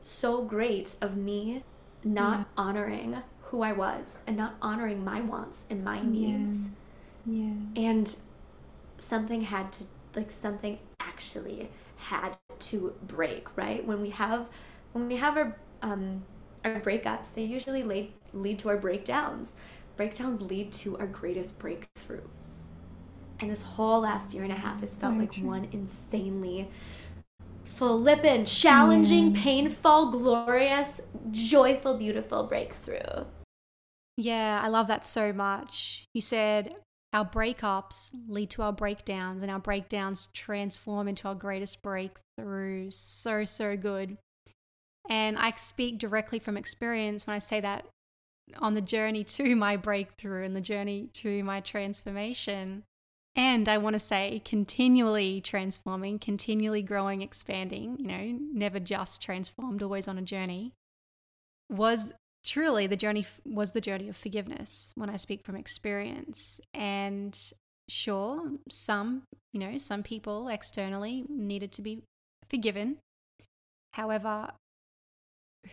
so 0.00 0.42
great 0.42 0.96
of 1.00 1.16
me 1.16 1.62
not 2.04 2.48
honoring 2.56 3.18
who 3.42 3.62
I 3.62 3.72
was 3.72 4.20
and 4.26 4.36
not 4.36 4.56
honoring 4.60 5.04
my 5.04 5.20
wants 5.20 5.64
and 5.70 5.82
my 5.82 6.00
needs. 6.00 6.70
Yeah. 7.24 7.52
And 7.76 8.16
something 8.98 9.42
had 9.42 9.72
to, 9.72 9.84
like, 10.14 10.30
something 10.30 10.78
actually 11.00 11.70
had 11.96 12.36
to 12.58 12.94
break, 13.06 13.56
right? 13.56 13.84
When 13.84 14.00
we 14.00 14.10
have, 14.10 14.46
when 14.92 15.08
we 15.08 15.16
have 15.16 15.36
our, 15.36 15.56
um, 15.82 16.24
our 16.64 16.80
breakups, 16.80 17.34
they 17.34 17.44
usually 17.44 17.82
lead, 17.82 18.12
lead 18.32 18.58
to 18.60 18.68
our 18.68 18.76
breakdowns. 18.76 19.56
Breakdowns 19.98 20.40
lead 20.40 20.72
to 20.74 20.96
our 20.98 21.08
greatest 21.08 21.58
breakthroughs. 21.58 22.62
And 23.40 23.50
this 23.50 23.62
whole 23.62 24.00
last 24.00 24.32
year 24.32 24.44
and 24.44 24.52
a 24.52 24.54
half 24.54 24.78
has 24.78 24.96
felt 24.96 25.18
like 25.18 25.34
one 25.38 25.66
insanely 25.72 26.70
flippin', 27.64 28.44
challenging, 28.44 29.34
Yeah. 29.34 29.42
painful, 29.42 30.12
glorious, 30.12 31.00
joyful, 31.32 31.98
beautiful 31.98 32.44
breakthrough. 32.44 33.24
Yeah, 34.16 34.60
I 34.62 34.68
love 34.68 34.86
that 34.86 35.04
so 35.04 35.32
much. 35.32 36.04
You 36.14 36.20
said 36.20 36.74
our 37.12 37.24
breakups 37.24 38.10
lead 38.28 38.50
to 38.50 38.62
our 38.62 38.72
breakdowns, 38.72 39.42
and 39.42 39.50
our 39.50 39.58
breakdowns 39.58 40.28
transform 40.28 41.08
into 41.08 41.26
our 41.26 41.34
greatest 41.34 41.82
breakthroughs. 41.82 42.92
So, 42.92 43.44
so 43.44 43.76
good. 43.76 44.16
And 45.08 45.36
I 45.36 45.54
speak 45.56 45.98
directly 45.98 46.38
from 46.38 46.56
experience 46.56 47.26
when 47.26 47.34
I 47.34 47.40
say 47.40 47.58
that 47.60 47.84
on 48.58 48.74
the 48.74 48.80
journey 48.80 49.24
to 49.24 49.54
my 49.56 49.76
breakthrough 49.76 50.44
and 50.44 50.54
the 50.54 50.60
journey 50.60 51.08
to 51.14 51.42
my 51.44 51.60
transformation. 51.60 52.84
And 53.36 53.68
I 53.68 53.78
want 53.78 53.94
to 53.94 54.00
say, 54.00 54.42
continually 54.44 55.40
transforming, 55.40 56.18
continually 56.18 56.82
growing, 56.82 57.22
expanding, 57.22 57.96
you 58.00 58.06
know, 58.08 58.38
never 58.52 58.80
just 58.80 59.22
transformed, 59.22 59.82
always 59.82 60.08
on 60.08 60.18
a 60.18 60.22
journey, 60.22 60.72
was 61.70 62.12
truly 62.44 62.86
the 62.86 62.96
journey 62.96 63.26
was 63.44 63.72
the 63.74 63.80
journey 63.80 64.08
of 64.08 64.16
forgiveness 64.16 64.92
when 64.96 65.10
I 65.10 65.16
speak 65.16 65.44
from 65.44 65.54
experience. 65.54 66.60
And 66.74 67.38
sure, 67.88 68.52
some, 68.68 69.22
you 69.52 69.60
know, 69.60 69.78
some 69.78 70.02
people 70.02 70.48
externally 70.48 71.24
needed 71.28 71.70
to 71.72 71.82
be 71.82 72.02
forgiven. 72.48 72.98
However, 73.92 74.50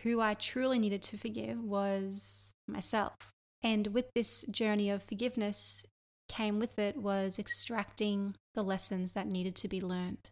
who 0.02 0.20
I 0.20 0.34
truly 0.34 0.78
needed 0.78 1.02
to 1.04 1.18
forgive 1.18 1.62
was 1.62 2.54
myself. 2.66 3.14
And 3.62 3.88
with 3.88 4.10
this 4.14 4.42
journey 4.44 4.90
of 4.90 5.02
forgiveness 5.02 5.86
came 6.28 6.58
with 6.58 6.78
it 6.78 6.96
was 6.96 7.38
extracting 7.38 8.34
the 8.54 8.62
lessons 8.62 9.12
that 9.12 9.26
needed 9.26 9.54
to 9.56 9.68
be 9.68 9.80
learned. 9.80 10.30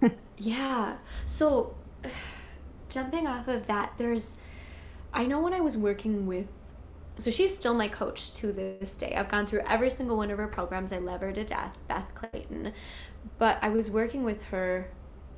yeah. 0.38 0.98
So 1.26 1.74
jumping 2.88 3.26
off 3.26 3.48
of 3.48 3.66
that, 3.66 3.94
there's 3.98 4.36
I 5.14 5.26
know 5.26 5.40
when 5.40 5.52
I 5.52 5.60
was 5.60 5.76
working 5.76 6.26
with 6.26 6.48
so 7.18 7.30
she's 7.30 7.54
still 7.54 7.74
my 7.74 7.88
coach 7.88 8.32
to 8.34 8.52
this 8.52 8.96
day. 8.96 9.14
I've 9.14 9.28
gone 9.28 9.46
through 9.46 9.62
every 9.68 9.90
single 9.90 10.16
one 10.16 10.30
of 10.30 10.38
her 10.38 10.48
programs. 10.48 10.92
I 10.92 10.98
love 10.98 11.20
her 11.20 11.32
to 11.32 11.44
death, 11.44 11.78
Beth 11.86 12.14
Clayton. 12.14 12.72
But 13.38 13.58
I 13.60 13.68
was 13.68 13.90
working 13.90 14.24
with 14.24 14.46
her 14.46 14.88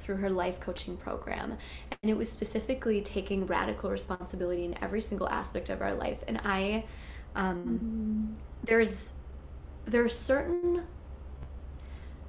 through 0.04 0.16
her 0.16 0.30
life 0.30 0.60
coaching 0.60 0.96
program. 0.96 1.56
And 2.02 2.10
it 2.10 2.16
was 2.16 2.30
specifically 2.30 3.00
taking 3.00 3.46
radical 3.46 3.90
responsibility 3.90 4.64
in 4.64 4.76
every 4.82 5.00
single 5.00 5.28
aspect 5.28 5.70
of 5.70 5.80
our 5.80 5.94
life. 5.94 6.22
And 6.28 6.40
I, 6.44 6.84
um, 7.34 7.56
mm-hmm. 7.56 8.34
there's, 8.64 9.14
there's 9.86 10.16
certain, 10.16 10.84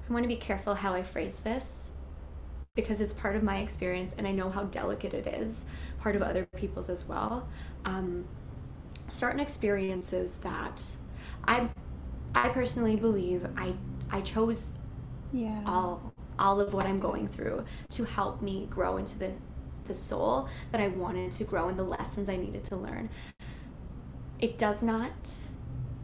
I 0.09 0.13
want 0.13 0.23
to 0.23 0.29
be 0.29 0.37
careful 0.37 0.75
how 0.75 0.93
I 0.93 1.03
phrase 1.03 1.41
this 1.41 1.91
because 2.75 3.01
it's 3.01 3.13
part 3.13 3.35
of 3.35 3.43
my 3.43 3.59
experience 3.59 4.15
and 4.17 4.27
I 4.27 4.31
know 4.31 4.49
how 4.49 4.63
delicate 4.63 5.13
it 5.13 5.27
is, 5.27 5.65
part 5.99 6.15
of 6.15 6.21
other 6.21 6.45
people's 6.55 6.89
as 6.89 7.05
well. 7.05 7.47
Um, 7.83 8.25
certain 9.07 9.39
experiences 9.39 10.39
that 10.39 10.81
I, 11.45 11.69
I 12.33 12.49
personally 12.49 12.95
believe 12.95 13.47
I, 13.57 13.73
I 14.09 14.21
chose 14.21 14.73
yeah. 15.31 15.61
all 15.65 16.13
all 16.37 16.59
of 16.59 16.73
what 16.73 16.85
I'm 16.85 16.99
going 16.99 17.27
through 17.27 17.65
to 17.89 18.03
help 18.03 18.41
me 18.41 18.67
grow 18.69 18.97
into 18.97 19.17
the 19.17 19.31
the 19.85 19.95
soul 19.95 20.49
that 20.71 20.81
I 20.81 20.87
wanted 20.87 21.31
to 21.33 21.43
grow 21.43 21.69
and 21.69 21.77
the 21.77 21.83
lessons 21.83 22.27
I 22.27 22.37
needed 22.37 22.63
to 22.65 22.75
learn. 22.75 23.09
It 24.39 24.57
does 24.57 24.81
not 24.81 25.29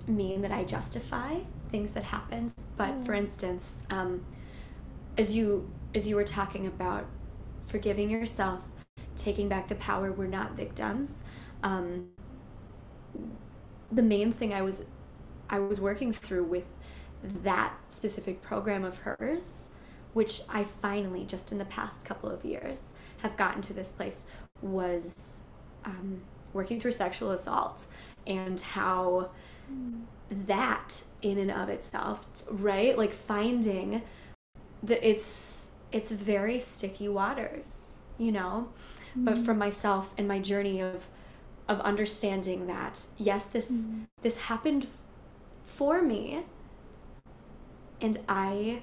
mean 0.08 0.42
that 0.42 0.52
I 0.52 0.64
justify 0.64 1.40
things 1.72 1.92
that 1.92 2.04
happened, 2.04 2.54
but 2.78 2.90
mm. 2.92 3.06
for 3.06 3.14
instance, 3.14 3.84
um, 3.90 4.24
as 5.18 5.36
you 5.36 5.70
as 5.94 6.08
you 6.08 6.16
were 6.16 6.24
talking 6.24 6.68
about 6.68 7.06
forgiving 7.66 8.10
yourself, 8.10 8.64
taking 9.18 9.50
back 9.50 9.68
the 9.68 9.76
power, 9.76 10.12
we're 10.12 10.28
not 10.28 10.54
victims. 10.54 11.24
Um, 11.64 12.10
the 13.92 14.02
main 14.02 14.32
thing 14.32 14.54
I 14.54 14.62
was 14.62 14.84
I 15.50 15.60
was 15.60 15.82
working 15.82 16.14
through 16.14 16.46
with 16.46 16.68
that 17.24 17.74
specific 17.90 18.42
program 18.42 18.84
of 18.84 19.00
hers 19.00 19.70
which 20.14 20.42
I 20.50 20.64
finally, 20.64 21.26
just 21.26 21.52
in 21.52 21.58
the 21.58 21.66
past 21.66 22.06
couple 22.06 22.30
of 22.30 22.44
years, 22.44 22.94
have 23.20 23.38
gotten 23.38 23.62
to 23.64 23.74
this 23.74 23.92
place, 23.92 24.28
was 24.62 25.42
um, 25.86 26.22
working 26.54 26.80
through 26.80 26.92
sexual 26.92 27.32
assault 27.32 27.88
and 28.28 28.60
how 28.60 29.32
that 30.30 31.04
in 31.22 31.38
and 31.38 31.52
of 31.52 31.70
itself, 31.70 32.28
right? 32.50 32.98
Like 32.98 33.14
finding 33.14 34.02
that 34.84 35.08
it's 35.08 35.72
it's 35.92 36.12
very 36.12 36.58
sticky 36.58 37.10
waters, 37.10 37.98
you 38.18 38.32
know. 38.32 38.70
Mm-hmm. 39.12 39.26
But 39.26 39.38
for 39.40 39.54
myself 39.54 40.14
and 40.18 40.28
my 40.28 40.40
journey 40.40 40.82
of 40.82 41.08
of 41.68 41.80
understanding 41.82 42.68
that 42.68 43.06
yes, 43.18 43.46
this 43.46 43.72
mm-hmm. 43.72 44.04
this 44.22 44.38
happened 44.38 44.88
for 45.64 46.02
me, 46.02 46.44
and 48.02 48.18
I 48.28 48.82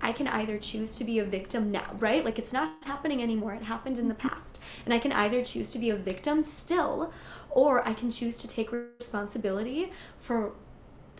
I 0.00 0.12
can 0.12 0.28
either 0.28 0.58
choose 0.58 0.96
to 0.98 1.04
be 1.04 1.18
a 1.18 1.24
victim 1.24 1.70
now, 1.70 1.96
right? 1.98 2.24
Like 2.24 2.38
it's 2.38 2.52
not 2.52 2.72
happening 2.82 3.22
anymore. 3.22 3.54
It 3.54 3.62
happened 3.62 3.98
in 3.98 4.08
the 4.08 4.14
mm-hmm. 4.14 4.28
past. 4.28 4.60
And 4.84 4.92
I 4.92 4.98
can 4.98 5.12
either 5.12 5.42
choose 5.42 5.70
to 5.70 5.78
be 5.78 5.90
a 5.90 5.96
victim 5.96 6.42
still, 6.42 7.12
or 7.50 7.86
I 7.86 7.94
can 7.94 8.10
choose 8.10 8.36
to 8.36 8.48
take 8.48 8.70
responsibility 8.72 9.90
for 10.20 10.52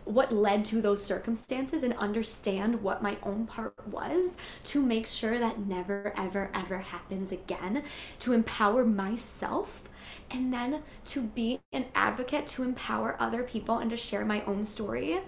what 0.04 0.30
led 0.30 0.64
to 0.64 0.80
those 0.80 1.04
circumstances 1.04 1.82
and 1.82 1.92
understand 1.94 2.80
what 2.80 3.02
my 3.02 3.16
own 3.24 3.44
part 3.44 3.74
was 3.88 4.36
to 4.62 4.80
make 4.80 5.06
sure 5.06 5.38
that 5.38 5.58
never, 5.58 6.12
ever, 6.16 6.48
ever 6.54 6.78
happens 6.78 7.32
again, 7.32 7.82
to 8.20 8.32
empower 8.32 8.84
myself 8.84 9.88
and 10.30 10.52
then 10.52 10.82
to 11.04 11.22
be 11.22 11.58
an 11.72 11.86
advocate 11.94 12.46
to 12.46 12.62
empower 12.62 13.16
other 13.18 13.42
people 13.42 13.78
and 13.78 13.90
to 13.90 13.96
share 13.96 14.24
my 14.24 14.42
own 14.44 14.64
story 14.64 15.18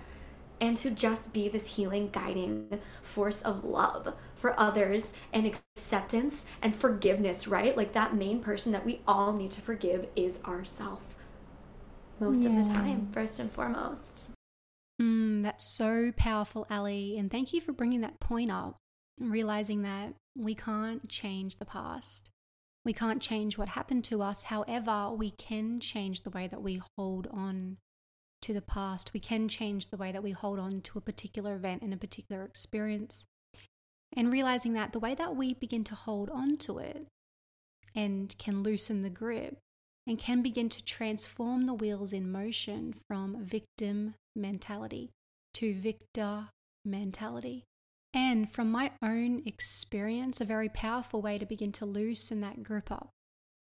and 0.61 0.77
to 0.79 0.91
just 0.91 1.33
be 1.33 1.49
this 1.49 1.77
healing, 1.77 2.11
guiding 2.11 2.81
force 3.03 3.43
of 3.43 3.65
love 3.65 4.15
for 4.35 4.59
others 4.59 5.15
and 5.33 5.47
acceptance 5.47 6.47
and 6.63 6.75
forgiveness, 6.75 7.49
right? 7.49 7.77
Like 7.77 7.93
that 7.93 8.15
main 8.15 8.41
person 8.41 8.73
that 8.73 8.85
we 8.85 9.01
all 9.07 9.33
need 9.33 9.51
to 9.53 9.61
forgive 9.61 10.07
is 10.17 10.41
ourself 10.45 11.17
most 12.21 12.43
yeah. 12.43 12.51
of 12.51 12.67
the 12.67 12.75
time, 12.75 13.09
first 13.13 13.39
and 13.39 13.51
foremost. 13.51 14.31
Mm, 15.01 15.43
that's 15.43 15.65
so 15.65 16.13
powerful, 16.17 16.67
Ali. 16.71 17.17
And 17.17 17.31
thank 17.31 17.53
you 17.53 17.61
for 17.61 17.73
bringing 17.73 18.01
that 18.01 18.21
point 18.21 18.51
up, 18.51 18.77
realizing 19.21 19.83
that 19.83 20.15
we 20.37 20.55
can't 20.55 21.09
change 21.09 21.57
the 21.57 21.65
past. 21.65 22.31
We 22.85 22.93
can't 22.93 23.23
change 23.23 23.59
what 23.59 23.69
happened 23.69 24.05
to 24.05 24.23
us. 24.23 24.45
However, 24.45 25.11
we 25.13 25.31
can 25.31 25.79
change 25.81 26.23
the 26.23 26.31
way 26.31 26.47
that 26.47 26.63
we 26.63 26.81
hold 26.97 27.27
on 27.31 27.77
to 28.43 28.53
the 28.53 28.63
past, 28.63 29.13
we 29.13 29.21
can 29.21 29.49
change 29.49 29.89
the 29.89 29.97
way 29.97 30.13
that 30.13 30.23
we 30.23 30.31
hold 30.31 30.59
on 30.59 30.81
to 30.83 30.99
a 30.99 31.03
particular 31.03 31.55
event 31.57 31.83
and 31.83 31.93
a 31.93 31.99
particular 31.99 32.45
experience. 32.45 33.27
And 34.17 34.33
realizing 34.33 34.73
that 34.73 34.93
the 34.93 34.99
way 34.99 35.15
that 35.15 35.37
we 35.37 35.55
begin 35.55 35.85
to 35.85 35.95
hold 35.95 36.31
on 36.31 36.57
to 36.59 36.79
it 36.79 37.07
and 37.95 38.35
can 38.39 38.63
loosen 38.63 39.03
the 39.03 39.11
grip 39.11 39.59
and 40.07 40.19
can 40.19 40.41
begin 40.41 40.69
to 40.71 40.83
transform 40.83 41.67
the 41.67 41.75
wheels 41.75 42.13
in 42.13 42.33
motion 42.33 42.95
from 43.07 43.45
victim 43.45 44.15
mentality 44.35 45.11
to 45.55 45.75
victor 45.75 46.49
mentality. 46.85 47.65
And 48.15 48.51
from 48.51 48.71
my 48.71 48.93
own 49.03 49.43
experience, 49.45 50.41
a 50.41 50.47
very 50.47 50.71
powerful 50.71 51.21
way 51.21 51.37
to 51.37 51.45
begin 51.45 51.73
to 51.73 51.85
loosen 51.85 52.41
that 52.41 52.63
grip 52.63 52.91
up 52.91 53.11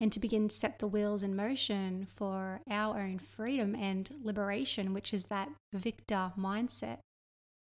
and 0.01 0.11
to 0.11 0.19
begin 0.19 0.47
to 0.47 0.55
set 0.55 0.79
the 0.79 0.87
wheels 0.87 1.21
in 1.21 1.35
motion 1.35 2.07
for 2.07 2.61
our 2.69 2.99
own 2.99 3.19
freedom 3.19 3.75
and 3.75 4.09
liberation, 4.23 4.93
which 4.93 5.13
is 5.13 5.25
that 5.25 5.49
victor 5.71 6.31
mindset, 6.37 6.97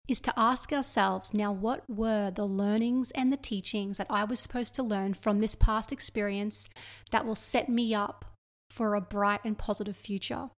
is 0.08 0.22
to 0.22 0.34
ask 0.38 0.72
ourselves 0.72 1.34
now 1.34 1.52
what 1.52 1.84
were 1.90 2.32
the 2.32 2.46
learnings 2.46 3.10
and 3.12 3.32
the 3.32 3.38
teachings 3.38 3.98
that 3.98 4.08
I 4.10 4.24
was 4.24 4.40
supposed 4.40 4.76
to 4.76 4.84
learn 4.84 5.16
from 5.16 5.40
this 5.40 5.56
past 5.56 5.92
experience 5.92 6.70
that 7.12 7.26
will 7.26 7.36
set 7.36 7.68
me 7.68 7.94
up 7.96 8.24
for 8.70 8.94
a 8.94 9.02
bright 9.02 9.42
and 9.44 9.58
positive 9.58 9.98
future? 9.98 10.52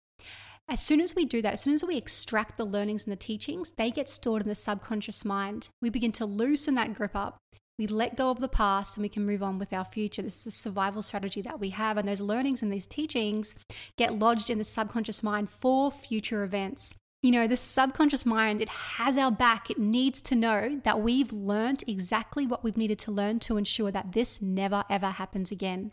As 0.68 0.80
soon 0.80 1.00
as 1.00 1.14
we 1.14 1.24
do 1.24 1.40
that, 1.40 1.54
as 1.54 1.62
soon 1.62 1.72
as 1.72 1.84
we 1.84 1.96
extract 1.96 2.58
the 2.58 2.66
learnings 2.66 3.04
and 3.04 3.12
the 3.12 3.16
teachings, 3.16 3.70
they 3.70 3.90
get 3.90 4.06
stored 4.06 4.42
in 4.42 4.48
the 4.48 4.54
subconscious 4.54 5.24
mind. 5.24 5.70
We 5.80 5.88
begin 5.88 6.12
to 6.12 6.26
loosen 6.26 6.74
that 6.74 6.92
grip 6.92 7.16
up 7.16 7.38
we 7.78 7.86
let 7.86 8.16
go 8.16 8.30
of 8.30 8.40
the 8.40 8.48
past 8.48 8.96
and 8.96 9.02
we 9.02 9.08
can 9.08 9.24
move 9.24 9.42
on 9.42 9.58
with 9.58 9.72
our 9.72 9.84
future. 9.84 10.20
This 10.20 10.40
is 10.40 10.46
a 10.48 10.50
survival 10.50 11.00
strategy 11.00 11.40
that 11.42 11.60
we 11.60 11.70
have, 11.70 11.96
and 11.96 12.08
those 12.08 12.20
learnings 12.20 12.62
and 12.62 12.72
these 12.72 12.86
teachings 12.86 13.54
get 13.96 14.18
lodged 14.18 14.50
in 14.50 14.58
the 14.58 14.64
subconscious 14.64 15.22
mind 15.22 15.48
for 15.48 15.90
future 15.90 16.42
events. 16.42 16.94
You 17.22 17.32
know, 17.32 17.46
the 17.46 17.56
subconscious 17.56 18.24
mind, 18.26 18.60
it 18.60 18.68
has 18.68 19.18
our 19.18 19.30
back. 19.30 19.70
It 19.70 19.78
needs 19.78 20.20
to 20.22 20.36
know 20.36 20.80
that 20.84 21.00
we've 21.00 21.32
learned 21.32 21.82
exactly 21.86 22.46
what 22.46 22.62
we've 22.62 22.76
needed 22.76 22.98
to 23.00 23.12
learn 23.12 23.40
to 23.40 23.56
ensure 23.56 23.90
that 23.90 24.12
this 24.12 24.42
never 24.42 24.84
ever 24.88 25.10
happens 25.10 25.50
again. 25.50 25.92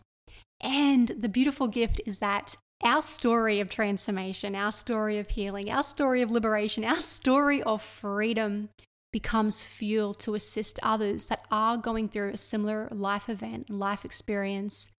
And 0.60 1.08
the 1.08 1.28
beautiful 1.28 1.68
gift 1.68 2.00
is 2.06 2.20
that 2.20 2.56
our 2.84 3.02
story 3.02 3.58
of 3.58 3.70
transformation, 3.70 4.54
our 4.54 4.70
story 4.70 5.18
of 5.18 5.30
healing, 5.30 5.70
our 5.70 5.82
story 5.82 6.22
of 6.22 6.30
liberation, 6.30 6.84
our 6.84 7.00
story 7.00 7.62
of 7.62 7.82
freedom 7.82 8.68
becomes 9.16 9.64
fuel 9.64 10.12
to 10.12 10.34
assist 10.34 10.78
others 10.82 11.28
that 11.28 11.42
are 11.50 11.78
going 11.78 12.06
through 12.06 12.28
a 12.28 12.36
similar 12.36 12.86
life 12.92 13.30
event, 13.30 13.70
life 13.70 14.04
experience 14.04 14.90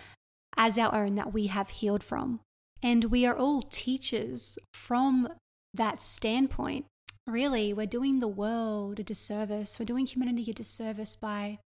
as 0.57 0.75
our 0.79 1.05
own 1.05 1.13
that 1.13 1.31
we 1.31 1.45
have 1.45 1.69
healed 1.69 2.03
from. 2.03 2.39
And 2.81 3.11
we 3.11 3.27
are 3.27 3.37
all 3.37 3.61
teachers 3.61 4.57
from 4.73 5.29
that 5.71 6.01
standpoint. 6.01 6.87
Really, 7.27 7.73
we're 7.73 7.85
doing 7.85 8.17
the 8.17 8.27
world 8.27 8.99
a 8.99 9.03
disservice, 9.03 9.77
we're 9.77 9.85
doing 9.85 10.07
humanity 10.07 10.49
a 10.49 10.53
disservice 10.53 11.15
by 11.15 11.59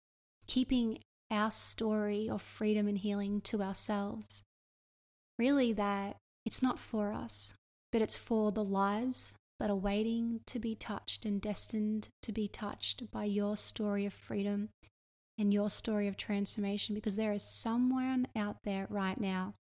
keeping 0.45 0.99
our 1.31 1.51
story 1.51 2.29
of 2.29 2.41
freedom 2.41 2.85
and 2.85 2.97
healing 2.97 3.39
to 3.43 3.61
ourselves. 3.61 4.43
Really, 5.39 5.71
that 5.71 6.17
it's 6.45 6.61
not 6.61 6.79
for 6.79 7.13
us, 7.13 7.53
but 7.93 8.01
it's 8.01 8.17
for 8.17 8.51
the 8.51 8.65
lives 8.65 9.37
that 9.61 9.69
are 9.69 9.75
waiting 9.75 10.39
to 10.47 10.57
be 10.57 10.73
touched 10.73 11.23
and 11.23 11.39
destined 11.39 12.09
to 12.19 12.31
be 12.31 12.47
touched 12.47 13.11
by 13.11 13.25
your 13.25 13.55
story 13.55 14.07
of 14.07 14.13
freedom 14.13 14.69
and 15.37 15.53
your 15.53 15.69
story 15.69 16.07
of 16.07 16.17
transformation 16.17 16.95
because 16.95 17.15
there 17.15 17.31
is 17.31 17.61
someone 17.61 18.25
out 18.35 18.57
there 18.63 18.87
right 18.89 19.21
now 19.21 19.53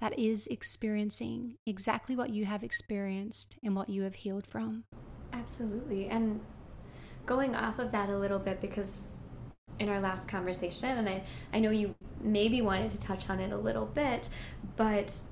that 0.00 0.18
is 0.18 0.46
experiencing 0.48 1.54
exactly 1.64 2.14
what 2.14 2.28
you 2.28 2.44
have 2.44 2.62
experienced 2.62 3.58
and 3.64 3.74
what 3.74 3.88
you 3.88 4.02
have 4.02 4.16
healed 4.16 4.46
from. 4.46 4.84
Absolutely. 5.32 6.08
And 6.08 6.40
going 7.24 7.56
off 7.56 7.78
of 7.78 7.90
that 7.92 8.10
a 8.10 8.18
little 8.18 8.38
bit, 8.38 8.60
because 8.60 9.08
in 9.78 9.88
our 9.88 9.98
last 9.98 10.28
conversation, 10.28 10.90
and 10.98 11.08
I, 11.08 11.22
I 11.54 11.60
know 11.60 11.70
you 11.70 11.94
maybe 12.20 12.60
wanted 12.60 12.90
to 12.90 12.98
touch 12.98 13.30
on 13.30 13.40
it 13.40 13.50
a 13.50 13.56
little 13.56 13.86
bit, 13.86 14.28
but 14.76 15.22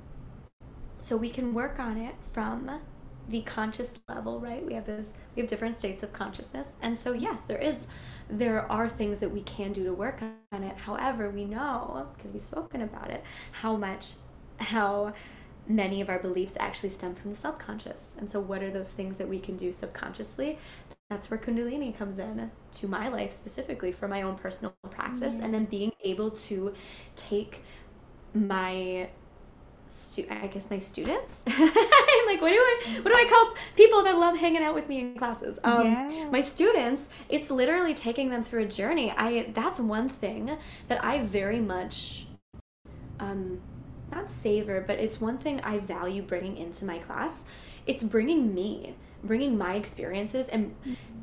so 0.99 1.19
we 1.19 1.29
can 1.29 1.53
work 1.53 1.79
on 1.79 1.99
it 1.99 2.15
from 2.33 2.81
the 3.29 3.43
conscious 3.43 3.95
level, 4.09 4.41
right? 4.41 4.65
We 4.65 4.75
have 4.75 4.85
those 4.85 5.15
we 5.35 5.41
have 5.43 5.51
different 5.51 5.77
states 5.77 6.03
of 6.03 6.13
consciousness. 6.13 6.77
And 6.81 6.99
so 6.99 7.13
yes, 7.13 7.43
there 7.43 7.59
is 7.59 7.87
there 8.29 8.71
are 8.71 8.89
things 8.89 9.19
that 9.21 9.31
we 9.31 9.43
can 9.43 9.73
do 9.73 9.85
to 9.85 9.93
work 9.93 10.23
on 10.53 10.63
it. 10.63 10.77
However, 10.79 11.31
we 11.31 11.45
know 11.45 12.09
because 12.17 12.33
we've 12.33 12.43
spoken 12.43 12.83
about 12.83 13.11
it 13.11 13.25
how 13.53 13.77
much 13.77 14.15
how 14.59 15.13
many 15.69 16.01
of 16.01 16.09
our 16.09 16.19
beliefs 16.19 16.57
actually 16.61 16.91
stem 16.91 17.15
from 17.15 17.31
the 17.31 17.37
subconscious. 17.37 18.15
And 18.19 18.31
so 18.31 18.41
what 18.41 18.63
are 18.63 18.71
those 18.71 18.91
things 18.91 19.19
that 19.19 19.29
we 19.29 19.41
can 19.41 19.57
do 19.57 19.73
subconsciously? 19.73 20.59
That's 21.11 21.31
where 21.31 21.39
Kundalini 21.39 21.97
comes 21.97 22.19
in 22.19 22.51
to 22.73 22.89
my 22.89 23.09
life 23.09 23.33
specifically 23.33 23.93
for 23.93 24.09
my 24.09 24.23
own 24.23 24.37
personal 24.37 24.75
practice 24.91 25.35
mm-hmm. 25.35 25.45
and 25.45 25.55
then 25.55 25.65
being 25.65 25.93
able 26.05 26.31
to 26.31 26.75
take 27.15 27.63
my 28.35 29.09
stu- 29.89 30.27
I 30.31 30.47
guess 30.47 30.71
my 30.71 30.79
students. 30.79 31.43
I'm 31.47 31.61
like, 32.27 32.41
what 32.41 32.51
do 32.51 32.57
I 32.57 33.01
what 33.03 33.13
do 33.13 33.19
I 33.19 33.27
call 33.29 33.55
people 33.77 34.03
that 34.05 34.19
love 34.19 34.37
hanging 34.37 34.63
out 34.63 34.75
with 34.75 34.89
me 34.89 35.01
in 35.01 35.19
classes? 35.19 35.59
Um, 35.65 35.87
yeah. 35.87 36.29
My 36.31 36.41
students. 36.41 37.09
It's 37.29 37.51
literally 37.51 37.95
taking 37.95 38.31
them 38.31 38.45
through 38.45 38.63
a 38.63 38.69
journey. 38.69 39.13
I 39.17 39.51
that's 39.55 39.81
one 39.81 40.09
thing 40.09 40.57
that 40.89 41.05
I 41.05 41.23
very 41.23 41.61
much, 41.61 42.27
um, 43.21 43.61
not 44.11 44.31
savor, 44.31 44.83
but 44.87 44.99
it's 44.99 45.21
one 45.21 45.39
thing 45.39 45.61
I 45.63 45.79
value 45.79 46.23
bringing 46.23 46.57
into 46.57 46.85
my 46.85 46.99
class. 46.99 47.45
It's 47.87 48.03
bringing 48.03 48.55
me 48.55 48.95
bringing 49.23 49.57
my 49.57 49.75
experiences 49.75 50.49
and 50.49 50.75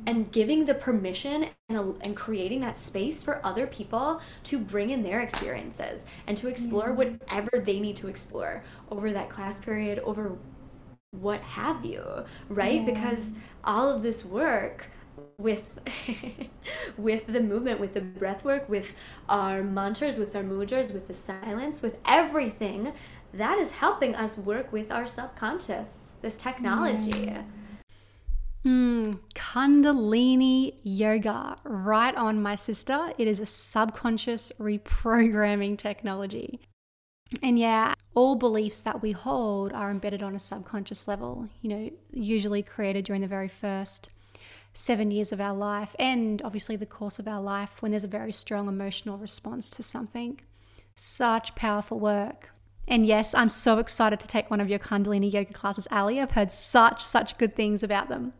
and 0.06 0.30
giving 0.32 0.66
the 0.66 0.74
permission 0.74 1.46
and, 1.68 1.96
and 2.02 2.14
creating 2.14 2.60
that 2.60 2.76
space 2.76 3.22
for 3.22 3.40
other 3.44 3.66
people 3.66 4.20
to 4.42 4.58
bring 4.58 4.90
in 4.90 5.02
their 5.02 5.20
experiences 5.20 6.04
and 6.26 6.36
to 6.36 6.48
explore 6.48 6.92
whatever 6.92 7.50
they 7.62 7.80
need 7.80 7.96
to 7.96 8.08
explore 8.08 8.62
over 8.90 9.12
that 9.12 9.30
class 9.30 9.58
period 9.60 9.98
over 10.00 10.36
what 11.10 11.40
have 11.40 11.84
you 11.84 12.04
right 12.48 12.80
yeah. 12.80 12.84
because 12.84 13.32
all 13.62 13.88
of 13.88 14.02
this 14.02 14.24
work 14.24 14.86
with 15.38 15.68
with 16.98 17.26
the 17.26 17.40
movement 17.40 17.78
with 17.78 17.94
the 17.94 18.00
breath 18.00 18.44
work 18.44 18.68
with 18.68 18.92
our 19.28 19.62
mantras 19.62 20.18
with 20.18 20.34
our 20.34 20.42
mudras 20.42 20.92
with 20.92 21.06
the 21.06 21.14
silence 21.14 21.82
with 21.82 21.98
everything 22.04 22.92
that 23.32 23.58
is 23.58 23.72
helping 23.72 24.14
us 24.14 24.36
work 24.36 24.72
with 24.72 24.90
our 24.90 25.06
subconscious 25.06 26.12
this 26.22 26.36
technology 26.36 27.26
yeah. 27.26 27.42
Mm, 28.64 29.18
Kundalini 29.34 30.78
yoga, 30.82 31.54
right 31.64 32.14
on, 32.14 32.40
my 32.40 32.54
sister. 32.54 33.12
It 33.18 33.28
is 33.28 33.38
a 33.38 33.46
subconscious 33.46 34.52
reprogramming 34.58 35.76
technology. 35.76 36.60
And 37.42 37.58
yeah, 37.58 37.94
all 38.14 38.36
beliefs 38.36 38.80
that 38.80 39.02
we 39.02 39.12
hold 39.12 39.72
are 39.72 39.90
embedded 39.90 40.22
on 40.22 40.34
a 40.34 40.40
subconscious 40.40 41.06
level, 41.06 41.48
you 41.60 41.68
know, 41.68 41.90
usually 42.12 42.62
created 42.62 43.04
during 43.04 43.20
the 43.20 43.28
very 43.28 43.48
first 43.48 44.08
seven 44.72 45.10
years 45.10 45.30
of 45.30 45.40
our 45.40 45.54
life 45.54 45.94
and 45.98 46.42
obviously 46.42 46.74
the 46.74 46.86
course 46.86 47.20
of 47.20 47.28
our 47.28 47.40
life 47.40 47.80
when 47.80 47.92
there's 47.92 48.02
a 48.02 48.08
very 48.08 48.32
strong 48.32 48.66
emotional 48.66 49.18
response 49.18 49.70
to 49.70 49.82
something. 49.82 50.40
Such 50.96 51.54
powerful 51.54 51.98
work. 51.98 52.50
And 52.88 53.04
yes, 53.04 53.34
I'm 53.34 53.50
so 53.50 53.78
excited 53.78 54.20
to 54.20 54.26
take 54.26 54.50
one 54.50 54.60
of 54.60 54.68
your 54.68 54.78
Kundalini 54.78 55.32
yoga 55.32 55.52
classes, 55.52 55.88
Ali. 55.90 56.20
I've 56.20 56.32
heard 56.32 56.50
such, 56.50 57.02
such 57.02 57.38
good 57.38 57.56
things 57.56 57.82
about 57.82 58.08
them. 58.08 58.32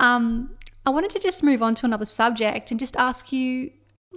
Um, 0.00 0.56
I 0.86 0.90
wanted 0.90 1.10
to 1.10 1.18
just 1.20 1.42
move 1.42 1.62
on 1.62 1.74
to 1.76 1.86
another 1.86 2.06
subject 2.06 2.70
and 2.70 2.80
just 2.80 2.96
ask 2.96 3.32
you 3.32 3.70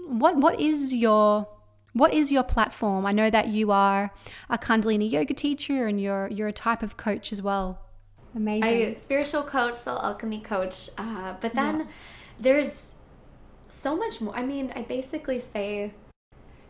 what 0.08 0.38
what 0.38 0.60
is 0.60 0.96
your 0.96 1.48
what 1.92 2.14
is 2.14 2.32
your 2.32 2.44
platform? 2.44 3.06
I 3.06 3.12
know 3.12 3.30
that 3.30 3.50
you 3.50 3.72
are 3.72 4.12
a 4.50 4.58
Kundalini 4.58 5.12
yoga 5.12 5.34
teacher 5.34 5.86
and 5.86 6.02
you're 6.02 6.30
you're 6.32 6.48
a 6.48 6.54
type 6.54 6.82
of 6.82 6.98
coach 6.98 7.32
as 7.32 7.42
well. 7.42 7.80
Amazing. 8.36 8.64
I 8.64 8.96
spiritual 8.96 9.44
coach, 9.44 9.76
soul 9.76 10.00
alchemy 10.00 10.40
coach. 10.40 10.90
Uh, 10.98 11.36
but 11.40 11.54
then 11.54 11.80
yeah. 11.82 11.86
there's 12.40 12.94
so 13.68 13.96
much 13.96 14.22
more. 14.22 14.36
I 14.36 14.44
mean, 14.44 14.72
I 14.76 14.82
basically 14.82 15.40
say 15.40 15.94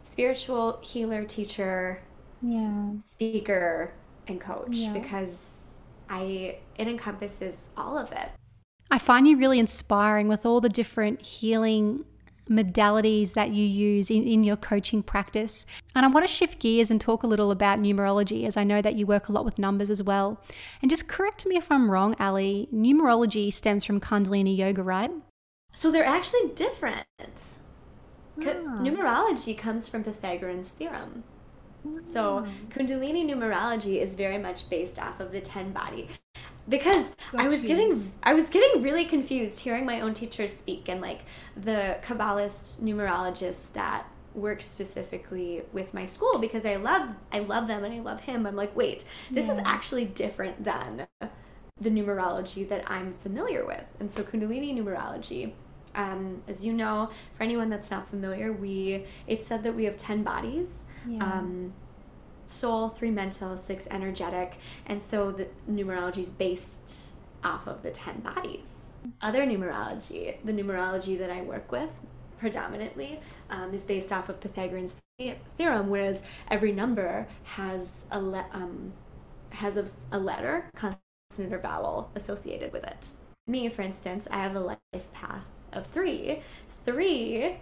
spiritual 0.04 0.80
healer, 0.82 1.24
teacher, 1.24 2.02
yeah, 2.42 3.00
speaker, 3.00 3.94
and 4.28 4.42
coach 4.42 4.76
yeah. 4.76 4.92
because 4.92 5.80
I 6.10 6.58
it 6.78 6.88
encompasses 6.88 7.70
all 7.78 7.98
of 7.98 8.12
it. 8.12 8.30
I 8.92 9.00
find 9.00 9.28
you 9.28 9.38
really 9.38 9.60
inspiring 9.60 10.28
with 10.28 10.46
all 10.46 10.62
the 10.62 10.70
different 10.70 11.22
healing 11.22 12.06
modalities 12.50 13.34
that 13.34 13.52
you 13.52 13.66
use 13.66 14.10
in, 14.10 14.28
in 14.28 14.44
your 14.44 14.58
coaching 14.58 15.02
practice. 15.02 15.66
And 15.96 16.06
I 16.06 16.10
want 16.10 16.28
to 16.28 16.32
shift 16.32 16.60
gears 16.60 16.92
and 16.92 17.00
talk 17.00 17.24
a 17.24 17.28
little 17.28 17.52
about 17.52 17.80
numerology, 17.80 18.46
as 18.46 18.58
I 18.58 18.64
know 18.64 18.82
that 18.82 18.96
you 18.96 19.06
work 19.06 19.30
a 19.30 19.32
lot 19.32 19.46
with 19.46 19.58
numbers 19.58 19.90
as 19.90 20.04
well. 20.04 20.42
And 20.82 20.90
just 20.90 21.08
correct 21.08 21.46
me 21.46 21.56
if 21.56 21.72
I'm 21.72 21.90
wrong, 21.90 22.16
Ali, 22.20 22.68
numerology 22.74 23.52
stems 23.52 23.86
from 23.86 24.00
Kundalini 24.00 24.56
Yoga, 24.56 24.84
right? 24.84 25.12
So 25.72 25.92
they're 25.92 26.06
actually 26.06 26.50
different. 26.56 27.06
Ah. 27.18 28.80
Numerology 28.82 29.58
comes 29.58 29.88
from 29.88 30.04
Pythagorean's 30.04 30.70
theorem. 30.70 31.24
So, 32.06 32.46
ah. 32.46 32.50
Kundalini 32.70 33.26
numerology 33.26 34.02
is 34.02 34.16
very 34.16 34.38
much 34.38 34.70
based 34.70 35.00
off 35.00 35.20
of 35.20 35.32
the 35.32 35.42
10 35.42 35.72
body 35.72 36.08
because 36.68 37.12
I 37.34 37.48
was 37.48 37.62
getting 37.62 38.14
I 38.24 38.34
was 38.34 38.50
getting 38.50 38.82
really 38.82 39.06
confused 39.06 39.60
hearing 39.60 39.86
my 39.86 40.00
own 40.00 40.14
teachers 40.14 40.54
speak 40.54 40.88
and 40.88 41.02
like 41.02 41.22
the 41.56 41.98
Kabbalist 42.06 42.82
numerologist 42.82 43.74
that 43.74 44.08
works 44.34 44.66
specifically 44.66 45.62
with 45.74 45.94
my 45.94 46.06
school 46.06 46.40
because 46.40 46.66
I 46.66 46.78
love 46.78 47.10
I 47.32 47.40
love 47.40 47.68
them 47.68 47.84
and 47.84 47.94
I 47.94 48.00
love 48.00 48.22
him. 48.22 48.46
I'm 48.46 48.56
like, 48.56 48.76
wait, 48.76 49.06
this 49.32 49.48
yeah. 49.48 49.56
is 49.56 49.62
actually 49.66 50.06
different 50.06 50.64
than 50.64 51.06
the 51.80 51.90
numerology 51.90 52.68
that 52.70 52.90
I'm 52.90 53.14
familiar 53.16 53.66
with. 53.66 53.84
And 54.00 54.12
so 54.12 54.24
Kundalini 54.24 54.78
numerology, 54.78 55.54
um, 55.96 56.42
as 56.48 56.66
you 56.66 56.74
know, 56.74 57.10
for 57.34 57.44
anyone 57.44 57.70
that's 57.70 57.92
not 57.92 58.10
familiar, 58.10 58.52
we 58.52 59.06
it 59.28 59.44
said 59.44 59.64
that 59.64 59.76
we 59.76 59.86
have 59.86 59.98
ten 59.98 60.24
bodies. 60.24 60.86
Yeah. 61.08 61.24
Um, 61.24 61.74
soul, 62.48 62.90
three 62.90 63.12
mental, 63.12 63.58
six 63.58 63.88
energetic. 63.92 64.58
And 64.86 65.04
so 65.04 65.32
the 65.32 65.48
numerology 65.70 66.20
is 66.20 66.32
based 66.32 67.14
off 67.44 67.68
of 67.68 67.84
the 67.84 67.92
10 67.92 68.22
bodies. 68.22 68.96
Other 69.22 69.46
numerology, 69.46 70.38
the 70.44 70.54
numerology 70.54 71.18
that 71.18 71.30
I 71.30 71.42
work 71.42 71.72
with 71.72 71.92
predominantly, 72.38 73.20
um, 73.50 73.74
is 73.74 73.84
based 73.86 74.12
off 74.12 74.30
of 74.30 74.40
Pythagorean's 74.40 74.96
theorem, 75.58 75.90
whereas 75.90 76.24
every 76.50 76.72
number 76.72 77.28
has 77.44 78.06
a 78.12 78.20
le- 78.20 78.46
um, 78.52 78.94
has 79.50 79.78
a, 79.78 79.86
a 80.12 80.20
letter, 80.20 80.70
consonant 80.76 81.54
or 81.54 81.60
vowel 81.60 82.10
associated 82.16 82.74
with 82.74 82.84
it. 82.84 83.12
Me, 83.46 83.70
for 83.70 83.82
instance, 83.82 84.28
I 84.32 84.38
have 84.38 84.56
a 84.56 84.60
life 84.60 85.12
path 85.14 85.46
of 85.74 85.88
three. 85.88 86.42
Three 86.86 87.58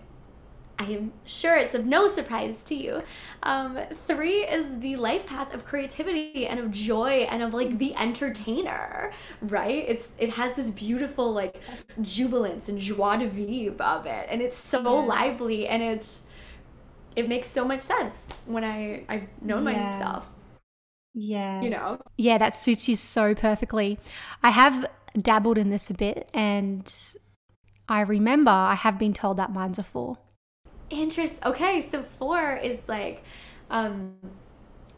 I'm 0.82 1.14
sure 1.26 1.56
it's 1.58 1.76
of 1.76 1.86
no 1.86 2.08
surprise 2.08 2.64
to 2.64 2.76
you. 2.76 3.02
Um, 3.44 3.78
three 4.08 4.40
is 4.40 4.80
the 4.80 4.96
life 4.96 5.28
path 5.28 5.54
of 5.54 5.66
creativity 5.66 6.48
and 6.48 6.60
of 6.60 6.72
joy 6.72 7.28
and 7.30 7.44
of 7.44 7.54
like 7.54 7.78
the 7.78 7.96
entertainer, 7.96 9.14
right? 9.42 9.86
It's 9.88 10.10
it 10.18 10.32
has 10.32 10.56
this 10.56 10.72
beautiful 10.72 11.32
like 11.32 11.62
jubilance 12.02 12.68
and 12.68 12.80
joie 12.80 13.18
de 13.18 13.28
vivre 13.28 13.84
of 13.84 14.06
it, 14.06 14.28
and 14.30 14.42
it's 14.42 14.58
so 14.58 14.82
yeah. 14.82 15.06
lively 15.06 15.68
and 15.68 15.84
it's 15.84 16.22
it 17.16 17.28
makes 17.28 17.48
so 17.48 17.64
much 17.64 17.82
sense 17.82 18.28
when 18.46 18.64
I 18.64 19.04
I've 19.08 19.28
known 19.42 19.66
yeah. 19.68 19.92
myself. 19.92 20.30
Yeah. 21.14 21.62
You 21.62 21.70
know? 21.70 22.02
Yeah, 22.18 22.38
that 22.38 22.56
suits 22.56 22.88
you 22.88 22.96
so 22.96 23.36
perfectly. 23.36 24.00
I 24.44 24.52
have 24.52 24.86
dabbled 25.20 25.58
in 25.58 25.70
this 25.70 25.90
a 25.90 25.94
bit 25.94 26.30
and 26.34 26.90
I 27.92 28.00
remember 28.00 28.52
I 28.52 28.76
have 28.76 28.98
been 28.98 29.12
told 29.12 29.36
that 29.36 29.52
mine's 29.52 29.78
a 29.78 29.84
four. 29.84 30.18
Interest 30.90 31.40
okay 31.46 31.82
so 31.82 32.04
four 32.04 32.56
is 32.56 32.82
like 32.88 33.24
um 33.70 34.16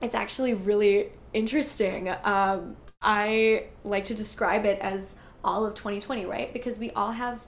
it's 0.01 0.13
actually 0.15 0.53
really 0.53 1.09
interesting. 1.33 2.09
Um 2.23 2.77
i 3.01 3.65
like 3.83 4.03
to 4.05 4.13
describe 4.13 4.63
it 4.65 4.79
as 4.79 5.15
all 5.43 5.65
of 5.65 5.73
2020 5.73 6.25
right? 6.27 6.53
Because 6.53 6.77
we 6.77 6.91
all 6.91 7.11
have 7.11 7.45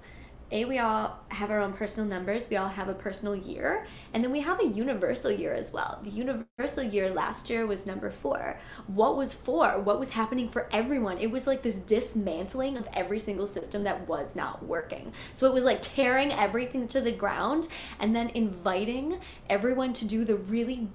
a 0.51 0.65
we 0.65 0.77
all 0.77 1.19
have 1.29 1.49
our 1.49 1.59
own 1.59 1.73
personal 1.73 2.07
numbers 2.07 2.49
we 2.49 2.55
all 2.55 2.69
have 2.69 2.87
a 2.87 2.93
personal 2.93 3.35
year 3.35 3.87
and 4.13 4.23
then 4.23 4.31
we 4.31 4.41
have 4.41 4.59
a 4.59 4.65
universal 4.65 5.31
year 5.31 5.53
as 5.53 5.73
well. 5.73 5.99
The 6.03 6.09
universal 6.09 6.83
year 6.83 7.09
last 7.09 7.49
year 7.49 7.65
was 7.65 7.85
number 7.85 8.09
four. 8.09 8.59
What 8.87 9.17
was 9.17 9.33
four? 9.33 9.79
What 9.79 9.99
was 9.99 10.09
happening 10.09 10.49
for 10.49 10.69
everyone? 10.71 11.17
It 11.17 11.31
was 11.31 11.47
like 11.47 11.61
this 11.61 11.75
dismantling 11.75 12.77
of 12.77 12.87
every 12.93 13.19
single 13.19 13.47
system 13.47 13.83
that 13.83 14.07
was 14.07 14.35
not 14.35 14.65
working. 14.65 15.13
So 15.33 15.47
it 15.47 15.53
was 15.53 15.63
like 15.63 15.81
tearing 15.81 16.31
everything 16.31 16.87
to 16.89 17.01
the 17.01 17.11
ground 17.11 17.67
and 17.99 18.15
then 18.15 18.29
inviting 18.29 19.19
everyone 19.49 19.93
to 19.93 20.05
do 20.05 20.23
the 20.23 20.35
really 20.35 20.89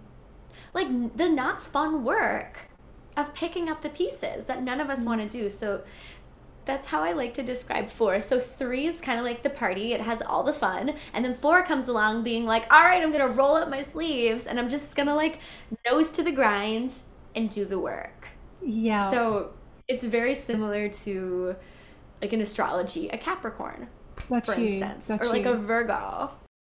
like 0.72 1.16
the 1.16 1.28
not 1.28 1.62
fun 1.62 2.04
work 2.04 2.70
of 3.16 3.34
picking 3.34 3.68
up 3.68 3.82
the 3.82 3.88
pieces 3.88 4.46
that 4.46 4.62
none 4.62 4.80
of 4.80 4.88
us 4.88 5.04
mm. 5.04 5.06
want 5.06 5.20
to 5.20 5.28
do. 5.28 5.48
So 5.48 5.82
that's 6.70 6.87
how 6.87 7.02
I 7.02 7.12
like 7.12 7.35
to 7.35 7.42
describe 7.42 7.88
four. 7.88 8.20
So 8.20 8.38
three 8.38 8.87
is 8.87 9.00
kind 9.00 9.18
of 9.18 9.24
like 9.24 9.42
the 9.42 9.50
party, 9.50 9.92
it 9.92 10.00
has 10.00 10.22
all 10.22 10.44
the 10.44 10.52
fun. 10.52 10.94
And 11.12 11.24
then 11.24 11.35
four 11.35 11.64
comes 11.64 11.88
along 11.88 12.22
being 12.22 12.46
like, 12.46 12.72
all 12.72 12.83
right, 12.83 13.02
I'm 13.02 13.11
going 13.11 13.26
to 13.26 13.35
roll 13.35 13.56
up 13.56 13.68
my 13.68 13.83
sleeves 13.83 14.46
and 14.46 14.59
I'm 14.59 14.68
just 14.68 14.94
going 14.94 15.09
to 15.09 15.14
like 15.14 15.40
nose 15.85 16.11
to 16.12 16.22
the 16.22 16.30
grind 16.30 16.94
and 17.35 17.50
do 17.50 17.64
the 17.64 17.78
work. 17.78 18.28
Yeah. 18.64 19.11
So 19.11 19.52
it's 19.88 20.04
very 20.04 20.35
similar 20.37 20.88
to 20.88 21.56
like 22.22 22.33
an 22.33 22.40
astrology, 22.40 23.09
a 23.09 23.18
Capricorn, 23.18 23.88
Got 24.28 24.46
for 24.46 24.56
you. 24.56 24.68
instance, 24.68 25.09
Got 25.09 25.22
or 25.22 25.26
like 25.26 25.44
you. 25.44 25.50
a 25.50 25.56
Virgo. 25.56 26.30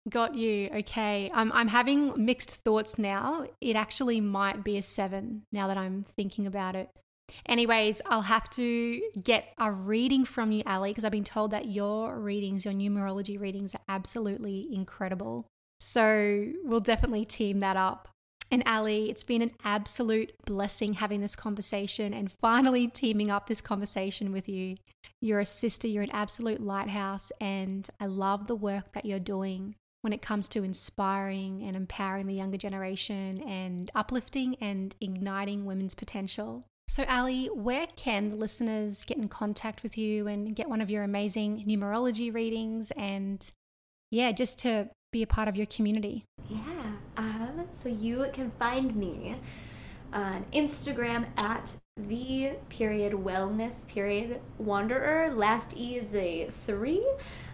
Got 0.08 0.34
you. 0.34 0.70
Okay. 0.74 1.30
I'm, 1.32 1.52
I'm 1.52 1.68
having 1.68 2.12
mixed 2.24 2.50
thoughts 2.50 2.98
now. 2.98 3.46
It 3.60 3.76
actually 3.76 4.20
might 4.20 4.64
be 4.64 4.76
a 4.76 4.82
seven 4.82 5.42
now 5.52 5.68
that 5.68 5.78
I'm 5.78 6.04
thinking 6.16 6.46
about 6.46 6.74
it. 6.74 6.90
Anyways, 7.46 8.00
I'll 8.06 8.22
have 8.22 8.48
to 8.50 9.00
get 9.22 9.52
a 9.58 9.72
reading 9.72 10.24
from 10.24 10.52
you, 10.52 10.62
Ali, 10.66 10.90
because 10.90 11.04
I've 11.04 11.12
been 11.12 11.24
told 11.24 11.50
that 11.50 11.66
your 11.66 12.18
readings, 12.18 12.64
your 12.64 12.74
numerology 12.74 13.40
readings, 13.40 13.74
are 13.74 13.80
absolutely 13.88 14.68
incredible. 14.72 15.46
So 15.80 16.52
we'll 16.64 16.80
definitely 16.80 17.24
team 17.24 17.60
that 17.60 17.76
up. 17.76 18.08
And 18.50 18.62
Ali, 18.66 19.10
it's 19.10 19.24
been 19.24 19.42
an 19.42 19.52
absolute 19.64 20.32
blessing 20.46 20.94
having 20.94 21.20
this 21.20 21.34
conversation 21.34 22.14
and 22.14 22.30
finally 22.30 22.86
teaming 22.88 23.30
up 23.30 23.46
this 23.46 23.60
conversation 23.60 24.32
with 24.32 24.48
you. 24.48 24.76
You're 25.20 25.40
a 25.40 25.46
sister, 25.46 25.88
you're 25.88 26.02
an 26.02 26.10
absolute 26.12 26.60
lighthouse, 26.60 27.32
and 27.40 27.88
I 28.00 28.06
love 28.06 28.46
the 28.46 28.54
work 28.54 28.92
that 28.92 29.06
you're 29.06 29.18
doing 29.18 29.74
when 30.02 30.12
it 30.12 30.22
comes 30.22 30.48
to 30.50 30.62
inspiring 30.62 31.62
and 31.62 31.74
empowering 31.74 32.26
the 32.26 32.34
younger 32.34 32.58
generation 32.58 33.42
and 33.42 33.90
uplifting 33.94 34.54
and 34.60 34.94
igniting 35.00 35.64
women's 35.64 35.94
potential. 35.94 36.64
So, 36.86 37.04
Ali, 37.08 37.46
where 37.46 37.86
can 37.96 38.28
the 38.28 38.36
listeners 38.36 39.04
get 39.04 39.16
in 39.16 39.28
contact 39.28 39.82
with 39.82 39.96
you 39.96 40.26
and 40.26 40.54
get 40.54 40.68
one 40.68 40.80
of 40.80 40.90
your 40.90 41.02
amazing 41.02 41.64
numerology 41.66 42.32
readings 42.32 42.90
and, 42.92 43.50
yeah, 44.10 44.32
just 44.32 44.58
to 44.60 44.90
be 45.12 45.22
a 45.22 45.26
part 45.26 45.48
of 45.48 45.56
your 45.56 45.66
community? 45.66 46.24
Yeah. 46.48 46.92
Um, 47.16 47.64
so, 47.72 47.88
you 47.88 48.26
can 48.32 48.50
find 48.58 48.94
me 48.94 49.36
on 50.12 50.44
Instagram 50.52 51.26
at 51.36 51.76
the 51.96 52.52
period 52.68 53.12
wellness 53.12 53.86
period 53.88 54.40
wanderer. 54.58 55.32
Last 55.32 55.76
E 55.76 55.96
is 55.96 56.14
a 56.14 56.48
three. 56.66 57.04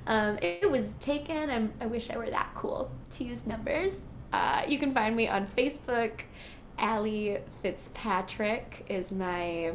Um, 0.07 0.39
it 0.43 0.71
was 0.71 0.95
taken. 0.99 1.73
I 1.81 1.87
wish 1.87 2.11
I 2.11 2.17
were 2.17 2.31
that 2.31 2.51
cool 2.55 2.91
to 3.11 3.25
use 3.25 3.47
numbers. 3.47 4.01
Uh, 4.33 4.63
you 4.67 4.79
can 4.79 4.93
find 4.93 5.17
me 5.17 5.29
on 5.29 5.47
Facebook 5.47 6.23
Ali 6.81 7.39
Fitzpatrick 7.63 8.87
is 8.89 9.13
my 9.13 9.73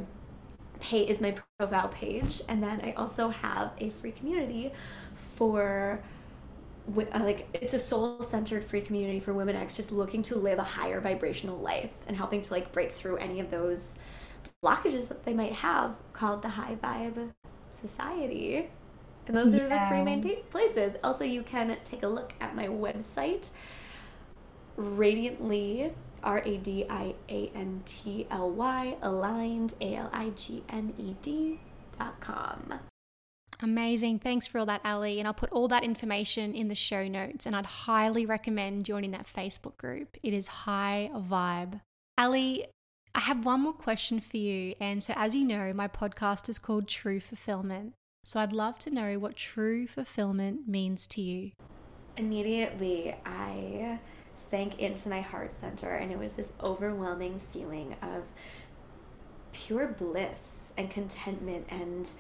pay 0.79 1.03
is 1.03 1.21
my 1.21 1.35
profile 1.57 1.89
page, 1.89 2.41
and 2.49 2.61
then 2.61 2.81
I 2.83 2.93
also 2.93 3.29
have 3.29 3.71
a 3.77 3.89
free 3.89 4.11
community 4.11 4.73
for 5.13 6.03
uh, 6.87 7.23
like 7.23 7.47
it's 7.53 7.73
a 7.73 7.79
soul 7.79 8.21
centered 8.21 8.63
free 8.63 8.81
community 8.81 9.19
for 9.19 9.33
women 9.33 9.55
X 9.55 9.75
just 9.75 9.91
looking 9.91 10.21
to 10.23 10.35
live 10.35 10.59
a 10.59 10.63
higher 10.63 10.99
vibrational 10.99 11.57
life 11.57 11.91
and 12.07 12.15
helping 12.15 12.41
to 12.41 12.53
like 12.53 12.71
break 12.71 12.91
through 12.91 13.17
any 13.17 13.39
of 13.39 13.49
those 13.49 13.95
blockages 14.63 15.07
that 15.07 15.25
they 15.25 15.33
might 15.33 15.53
have 15.53 15.95
called 16.13 16.41
the 16.41 16.49
high 16.49 16.75
vibe 16.83 17.31
society. 17.71 18.69
And 19.27 19.35
those 19.35 19.55
yeah. 19.55 19.63
are 19.63 19.69
the 19.69 19.85
three 19.87 20.03
main 20.03 20.43
places. 20.51 20.97
Also, 21.03 21.23
you 21.23 21.41
can 21.41 21.75
take 21.83 22.03
a 22.03 22.07
look 22.07 22.33
at 22.39 22.55
my 22.55 22.67
website, 22.67 23.49
Radiantly 24.77 25.93
R 26.23 26.41
A 26.45 26.57
D 26.57 26.85
I 26.89 27.15
A 27.29 27.51
N 27.53 27.81
T 27.85 28.27
L 28.31 28.49
Y, 28.51 28.97
aligned, 29.01 29.73
A 29.81 29.95
L 29.95 30.09
I 30.13 30.29
G 30.29 30.63
N 30.69 30.93
E 30.97 31.15
D 31.21 31.59
dot 31.97 32.19
com. 32.19 32.79
Amazing. 33.61 34.19
Thanks 34.19 34.47
for 34.47 34.59
all 34.59 34.65
that, 34.65 34.81
Ali. 34.83 35.19
And 35.19 35.27
I'll 35.27 35.33
put 35.33 35.51
all 35.51 35.67
that 35.69 35.83
information 35.83 36.53
in 36.53 36.67
the 36.67 36.75
show 36.75 37.07
notes. 37.07 37.45
And 37.45 37.55
I'd 37.55 37.65
highly 37.65 38.25
recommend 38.25 38.85
joining 38.85 39.11
that 39.11 39.25
Facebook 39.25 39.77
group. 39.77 40.17
It 40.23 40.33
is 40.33 40.47
high 40.47 41.09
vibe. 41.13 41.81
Ali, 42.17 42.65
I 43.13 43.21
have 43.21 43.45
one 43.45 43.61
more 43.61 43.73
question 43.73 44.19
for 44.19 44.37
you. 44.37 44.73
And 44.79 45.01
so, 45.01 45.13
as 45.15 45.35
you 45.35 45.45
know, 45.45 45.71
my 45.73 45.87
podcast 45.87 46.49
is 46.49 46.59
called 46.59 46.87
True 46.87 47.19
Fulfillment. 47.19 47.93
So, 48.25 48.39
I'd 48.39 48.51
love 48.51 48.77
to 48.79 48.89
know 48.89 49.19
what 49.19 49.37
true 49.37 49.87
fulfillment 49.87 50.67
means 50.67 51.07
to 51.07 51.21
you. 51.21 51.51
Immediately, 52.17 53.15
I 53.25 53.99
sank 54.35 54.79
into 54.79 55.09
my 55.09 55.21
heart 55.21 55.53
center, 55.53 55.91
and 55.91 56.11
it 56.11 56.19
was 56.19 56.33
this 56.33 56.51
overwhelming 56.61 57.39
feeling 57.39 57.95
of 58.01 58.23
pure 59.51 59.87
bliss 59.87 60.73
and 60.77 60.89
contentment 60.89 61.65
and 61.69 62.13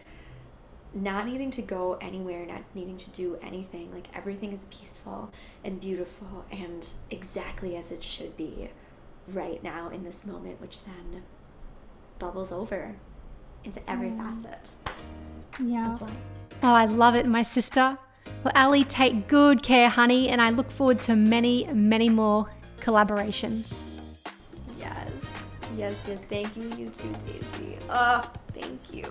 not 0.93 1.25
needing 1.25 1.51
to 1.51 1.61
go 1.61 1.97
anywhere, 1.99 2.45
not 2.45 2.63
needing 2.73 2.95
to 2.97 3.09
do 3.11 3.37
anything. 3.43 3.93
Like 3.93 4.07
everything 4.15 4.53
is 4.53 4.65
peaceful 4.69 5.31
and 5.63 5.81
beautiful 5.81 6.45
and 6.49 6.87
exactly 7.11 7.75
as 7.75 7.91
it 7.91 8.01
should 8.01 8.37
be 8.37 8.69
right 9.27 9.61
now 9.61 9.89
in 9.89 10.03
this 10.03 10.25
moment, 10.25 10.61
which 10.61 10.85
then 10.85 11.23
bubbles 12.17 12.51
over 12.51 12.95
into 13.65 13.87
every 13.89 14.09
mm. 14.09 14.17
facet. 14.17 14.71
Yeah. 15.61 15.97
Oh, 16.63 16.73
I 16.73 16.85
love 16.85 17.15
it, 17.15 17.25
my 17.25 17.41
sister. 17.41 17.97
Well, 18.43 18.53
Ali, 18.55 18.83
take 18.83 19.27
good 19.27 19.63
care, 19.63 19.89
honey, 19.89 20.29
and 20.29 20.41
I 20.41 20.51
look 20.51 20.69
forward 20.69 20.99
to 21.01 21.15
many, 21.15 21.65
many 21.73 22.09
more 22.09 22.51
collaborations. 22.79 23.83
Yes, 24.79 25.11
yes, 25.75 25.95
yes. 26.07 26.25
Thank 26.25 26.55
you, 26.55 26.63
you 26.77 26.89
too, 26.89 27.11
Daisy. 27.25 27.77
Oh, 27.89 28.21
thank 28.53 28.93
you. 28.93 29.03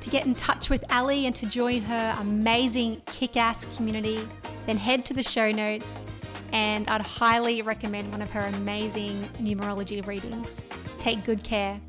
To 0.00 0.10
get 0.10 0.26
in 0.26 0.34
touch 0.34 0.70
with 0.70 0.84
Ali 0.92 1.26
and 1.26 1.34
to 1.36 1.46
join 1.46 1.82
her 1.82 2.16
amazing 2.20 3.02
kick 3.06 3.36
ass 3.36 3.64
community, 3.76 4.28
then 4.66 4.76
head 4.76 5.04
to 5.06 5.14
the 5.14 5.22
show 5.22 5.50
notes 5.50 6.06
and 6.52 6.88
I'd 6.88 7.00
highly 7.00 7.62
recommend 7.62 8.12
one 8.12 8.22
of 8.22 8.30
her 8.30 8.42
amazing 8.42 9.22
numerology 9.40 10.06
readings. 10.06 10.62
Take 10.98 11.24
good 11.24 11.42
care. 11.42 11.80